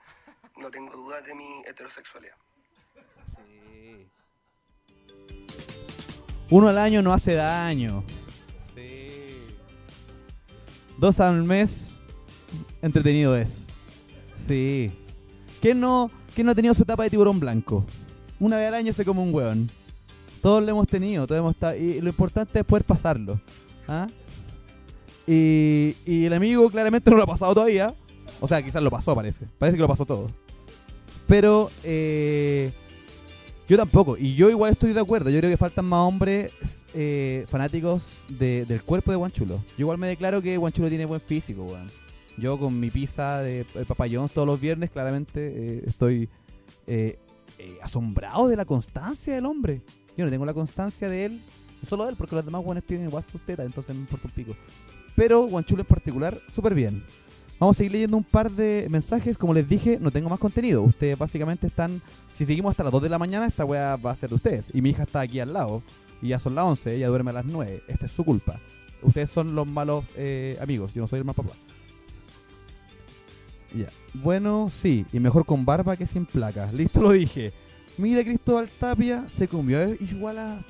[0.56, 2.36] no tengo dudas de mi heterosexualidad.
[6.50, 8.04] Uno al año no hace daño.
[8.74, 9.46] Sí.
[10.98, 11.92] Dos al mes,
[12.82, 13.67] entretenido es.
[14.48, 14.92] Sí.
[15.62, 17.86] ¿Quién no, quién no ha tenido su etapa de tiburón blanco?
[18.40, 19.70] Una vez al año se come un hueón.
[20.42, 23.42] Todos lo hemos tenido, todos hemos estado, y lo importante es poder pasarlo.
[23.88, 24.08] ¿ah?
[25.26, 27.94] Y, y el amigo claramente no lo ha pasado todavía.
[28.40, 29.46] O sea, quizás lo pasó, parece.
[29.58, 30.28] Parece que lo pasó todo.
[31.28, 32.72] Pero, eh,
[33.68, 34.16] yo tampoco.
[34.18, 35.30] Y yo igual estoy de acuerdo.
[35.30, 36.52] Yo creo que faltan más hombres
[36.94, 39.56] eh, fanáticos de- del cuerpo de Guanchulo.
[39.72, 41.90] Yo igual me declaro que Guanchulo tiene buen físico, weón.
[42.38, 46.30] Yo con mi pizza de el papayón todos los viernes, claramente eh, estoy
[46.86, 47.18] eh,
[47.58, 49.82] eh, asombrado de la constancia del hombre.
[50.16, 51.42] Yo no tengo la constancia de él,
[51.90, 54.34] solo de él, porque los demás guanes tienen igual sus tetas, entonces me importa un
[54.34, 54.56] pico.
[55.16, 57.04] Pero Guanchulo en particular, súper bien.
[57.60, 59.36] Vamos a seguir leyendo un par de mensajes.
[59.36, 60.84] Como les dije, no tengo más contenido.
[60.84, 62.02] Ustedes básicamente están.
[62.38, 64.66] Si seguimos hasta las 2 de la mañana, esta weá va a ser de ustedes.
[64.74, 65.82] Y mi hija está aquí al lado.
[66.22, 67.82] Y ya son las 11, ella duerme a las 9.
[67.88, 68.60] Esta es su culpa.
[69.02, 70.94] Ustedes son los malos eh, amigos.
[70.94, 71.54] Yo no soy el mal papá.
[73.74, 73.90] Ya.
[74.14, 75.06] Bueno, sí.
[75.12, 76.72] Y mejor con barba que sin placa.
[76.72, 77.54] Listo, lo dije.
[77.98, 80.64] Mira, Cristóbal Tapia se comió igual a.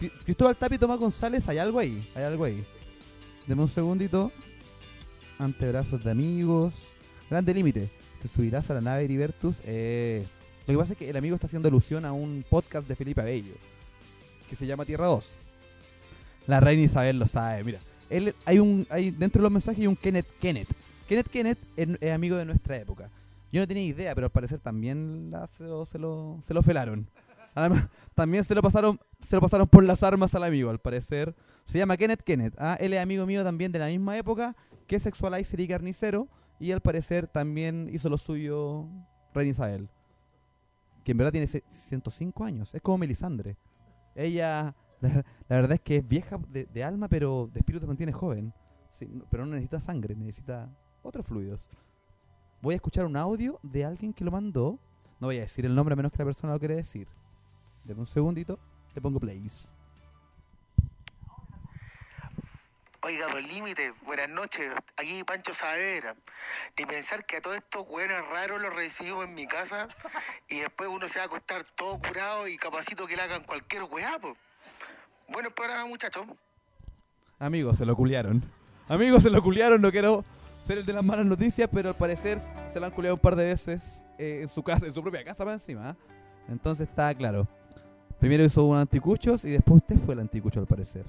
[0.00, 1.48] Cri- Cristóbal Tapia y Tomás González.
[1.48, 2.02] Hay algo ahí.
[2.14, 2.64] Hay algo ahí.
[3.46, 4.32] Deme un segundito.
[5.38, 6.74] Antebrazos de amigos.
[7.28, 7.88] Grande límite.
[8.22, 9.56] Te subirás a la nave Heribertus.
[9.64, 10.24] Eh,
[10.66, 13.20] lo que pasa es que el amigo está haciendo alusión a un podcast de Felipe
[13.20, 13.54] Abello.
[14.48, 15.28] Que se llama Tierra 2.
[16.46, 17.64] La reina Isabel lo sabe.
[17.64, 17.80] Mira.
[18.44, 20.68] Hay un, hay, dentro de los mensajes hay un Kenneth Kenneth.
[21.10, 23.10] Kenneth Kenneth es, amigo de nuestra época.
[23.50, 27.08] Yo no tenía idea, pero al parecer también la- se, lo, se, lo, felaron.
[27.52, 31.34] Además, también se lo pasaron se lo pasaron por las armas al amigo, al parecer.
[31.66, 32.54] Se llama Kenneth Kenneth.
[32.58, 34.54] Ah, él es amigo mío también de la misma época
[34.86, 36.28] que Sexualizer y Carnicero.
[36.60, 38.86] Y al parecer también hizo lo suyo
[39.34, 39.88] Reina Isabel.
[41.02, 42.72] Que en verdad tiene ce- 105 años.
[42.72, 43.56] Es como Melisandre.
[44.14, 48.52] Ella, la, verdad es que es vieja de, alma, pero de espíritu se mantiene joven.
[49.28, 50.68] Pero no necesita sangre, necesita
[51.02, 51.66] otros fluidos.
[52.62, 54.78] Voy a escuchar un audio de alguien que lo mandó.
[55.18, 57.08] No voy a decir el nombre a menos que la persona lo quiera decir.
[57.84, 58.58] Deme un segundito,
[58.94, 59.66] le pongo plays.
[63.02, 64.70] Oiga, Don Límite, buenas noches.
[64.98, 66.14] Aquí Pancho Saavedra.
[66.78, 69.88] Ni pensar que a todos estos güeyes raros los recibimos en mi casa
[70.48, 73.84] y después uno se va a acostar todo curado y capacito que le hagan cualquier
[73.84, 74.36] weá, po.
[75.28, 76.26] Bueno programa, muchachos.
[77.38, 78.44] Amigos, se lo culiaron.
[78.86, 79.80] Amigos, se lo culiaron.
[79.80, 80.22] No quiero
[80.70, 82.40] ser el de las malas noticias, pero al parecer
[82.72, 85.24] se lo han culiado un par de veces eh, en su casa, en su propia
[85.24, 85.88] casa más encima.
[85.90, 85.96] ¿ah?
[86.48, 87.48] Entonces está claro.
[88.20, 91.04] Primero hizo un anticuchos y después usted fue el anticucho al parecer.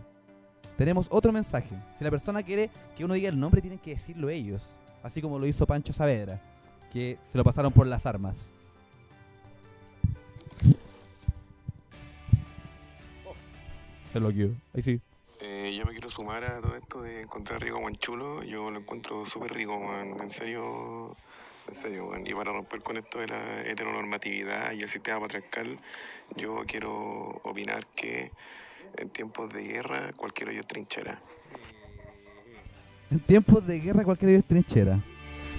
[0.79, 1.75] Tenemos otro mensaje.
[1.95, 4.73] Si la persona quiere que uno diga el nombre, tienen que decirlo ellos.
[5.03, 6.41] Así como lo hizo Pancho Saavedra,
[6.91, 8.49] que se lo pasaron por las armas.
[14.11, 14.29] Se lo.
[14.29, 14.99] Ahí sí.
[16.11, 18.43] Sumar a todo esto de encontrar rico guanchulo.
[18.43, 20.17] Yo lo encuentro súper rico, man.
[20.21, 21.15] En serio,
[21.67, 22.27] en serio, man.
[22.27, 25.79] Y para romper con esto de la heteronormatividad y el sistema patriarcal,
[26.35, 28.31] yo quiero opinar que
[28.97, 31.21] en tiempos de guerra cualquier hoyo es trinchera.
[33.09, 35.03] En tiempos de guerra cualquier es trinchera.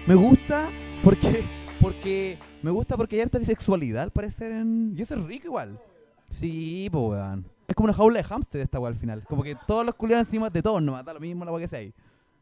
[0.06, 0.70] Me gusta
[1.02, 1.44] porque
[1.80, 4.94] porque me gusta porque hay harta bisexualidad al parecer en...
[4.96, 5.80] y eso es rico igual.
[6.28, 7.51] Sí, pues weón.
[7.72, 9.24] Es como una jaula de hámster esta weá al final.
[9.24, 11.68] Como que todos los culiados encima de todos nomás, da lo mismo la weá que
[11.68, 11.94] sea ahí.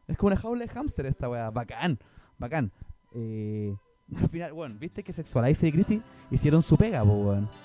[0.09, 1.49] Es como una jaula de hámster esta weá.
[1.49, 1.97] Bacán,
[2.37, 2.69] bacán.
[3.13, 3.73] Eh,
[4.21, 6.01] al final, bueno, viste que Sexualize y Christy
[6.31, 7.49] hicieron su pega, pues weón.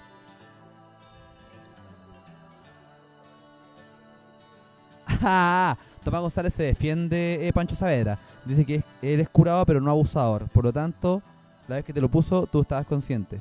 [5.09, 8.19] Ah, Tomás González se defiende eh, Pancho Saavedra.
[8.45, 10.49] Dice que es- él es curado pero no abusador.
[10.49, 11.23] Por lo tanto,
[11.69, 13.41] la vez que te lo puso, tú estabas consciente.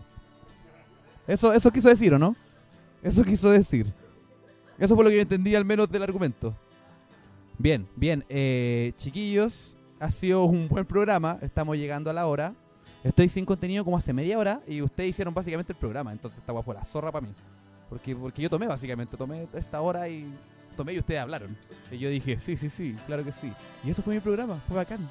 [1.28, 2.36] Eso, eso quiso decir, ¿o no?
[3.04, 3.92] Eso quiso decir.
[4.78, 6.56] Eso fue lo que yo entendí al menos del argumento.
[7.58, 8.26] Bien, bien.
[8.28, 11.38] eh, chiquillos, ha sido un buen programa.
[11.42, 12.54] Estamos llegando a la hora.
[13.04, 16.12] Estoy sin contenido como hace media hora y ustedes hicieron básicamente el programa.
[16.12, 17.34] Entonces esta fue la zorra para mí.
[17.90, 20.26] Porque, porque yo tomé básicamente, tomé esta hora y
[20.76, 21.56] tomé y ustedes hablaron.
[21.92, 23.52] Y yo dije, sí, sí, sí, claro que sí.
[23.84, 25.08] Y eso fue mi programa, fue bacán.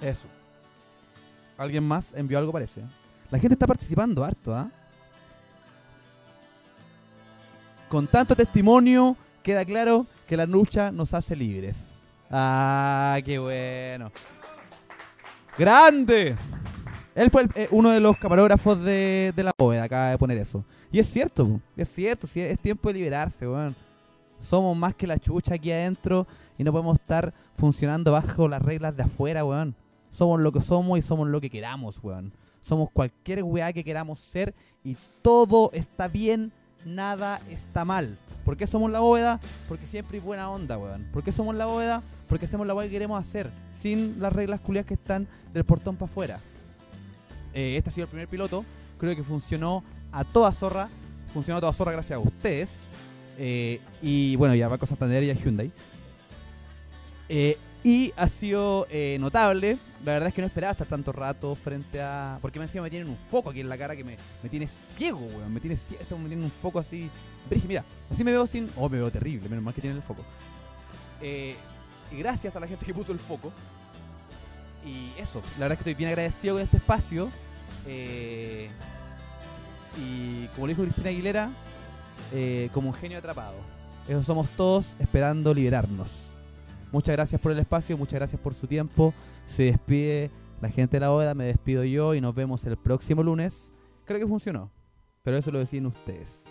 [0.00, 0.26] Eso.
[1.58, 2.80] ¿Alguien más envió algo parece?
[3.30, 4.70] La gente está participando harto, ¿ah?
[7.90, 12.00] Con tanto testimonio queda claro que la lucha nos hace libres.
[12.30, 14.12] Ah, qué bueno.
[15.58, 16.36] ¡Grande!
[17.16, 20.64] Él fue eh, uno de los camarógrafos de, la bóveda, acaba de poner eso.
[20.92, 23.74] Y es cierto, es cierto, es tiempo de liberarse, weón.
[24.38, 26.28] Somos más que la chucha aquí adentro
[26.58, 29.74] y no podemos estar funcionando bajo las reglas de afuera, weón.
[30.10, 32.32] Somos lo que somos y somos lo que queramos, weón.
[32.62, 36.52] Somos cualquier weá que queramos ser y todo está bien,
[36.84, 38.16] nada está mal.
[38.44, 39.40] ¿Por qué somos la bóveda?
[39.68, 41.06] Porque siempre hay buena onda, weón.
[41.12, 42.02] ¿Por qué somos la bóveda?
[42.28, 43.50] Porque hacemos la weá que queremos hacer,
[43.82, 46.40] sin las reglas culiadas que están del portón para afuera.
[47.52, 48.64] Eh, este ha sido el primer piloto.
[48.98, 50.88] Creo que funcionó a toda zorra.
[51.34, 52.78] Funcionó a toda zorra gracias a ustedes.
[53.38, 55.72] Eh, y bueno, ya a Santander y a Hyundai.
[57.28, 59.78] Eh, y ha sido eh, notable.
[60.04, 62.38] La verdad es que no esperaba estar tanto rato frente a.
[62.40, 64.68] Porque me encima me tienen un foco aquí en la cara que me, me tiene
[64.96, 65.52] ciego, weón.
[65.52, 66.18] Me tiene ciego.
[66.18, 67.10] Me tiene un foco así.
[67.66, 68.70] Mira, así me veo sin.
[68.76, 69.48] Oh, me veo terrible.
[69.48, 70.22] Menos mal que tienen el foco.
[71.22, 71.54] Eh,
[72.12, 73.52] y gracias a la gente que puso el foco.
[74.84, 77.30] Y eso, la verdad es que estoy bien agradecido con este espacio.
[77.86, 78.68] Eh,
[79.98, 81.50] y como le dijo Cristina Aguilera,
[82.32, 83.54] eh, como un genio atrapado.
[84.08, 86.29] Eso somos todos esperando liberarnos.
[86.92, 89.14] Muchas gracias por el espacio, muchas gracias por su tiempo.
[89.46, 90.30] Se despide
[90.60, 93.70] la gente de la bóveda, me despido yo y nos vemos el próximo lunes.
[94.04, 94.70] Creo que funcionó,
[95.22, 96.49] pero eso lo deciden ustedes.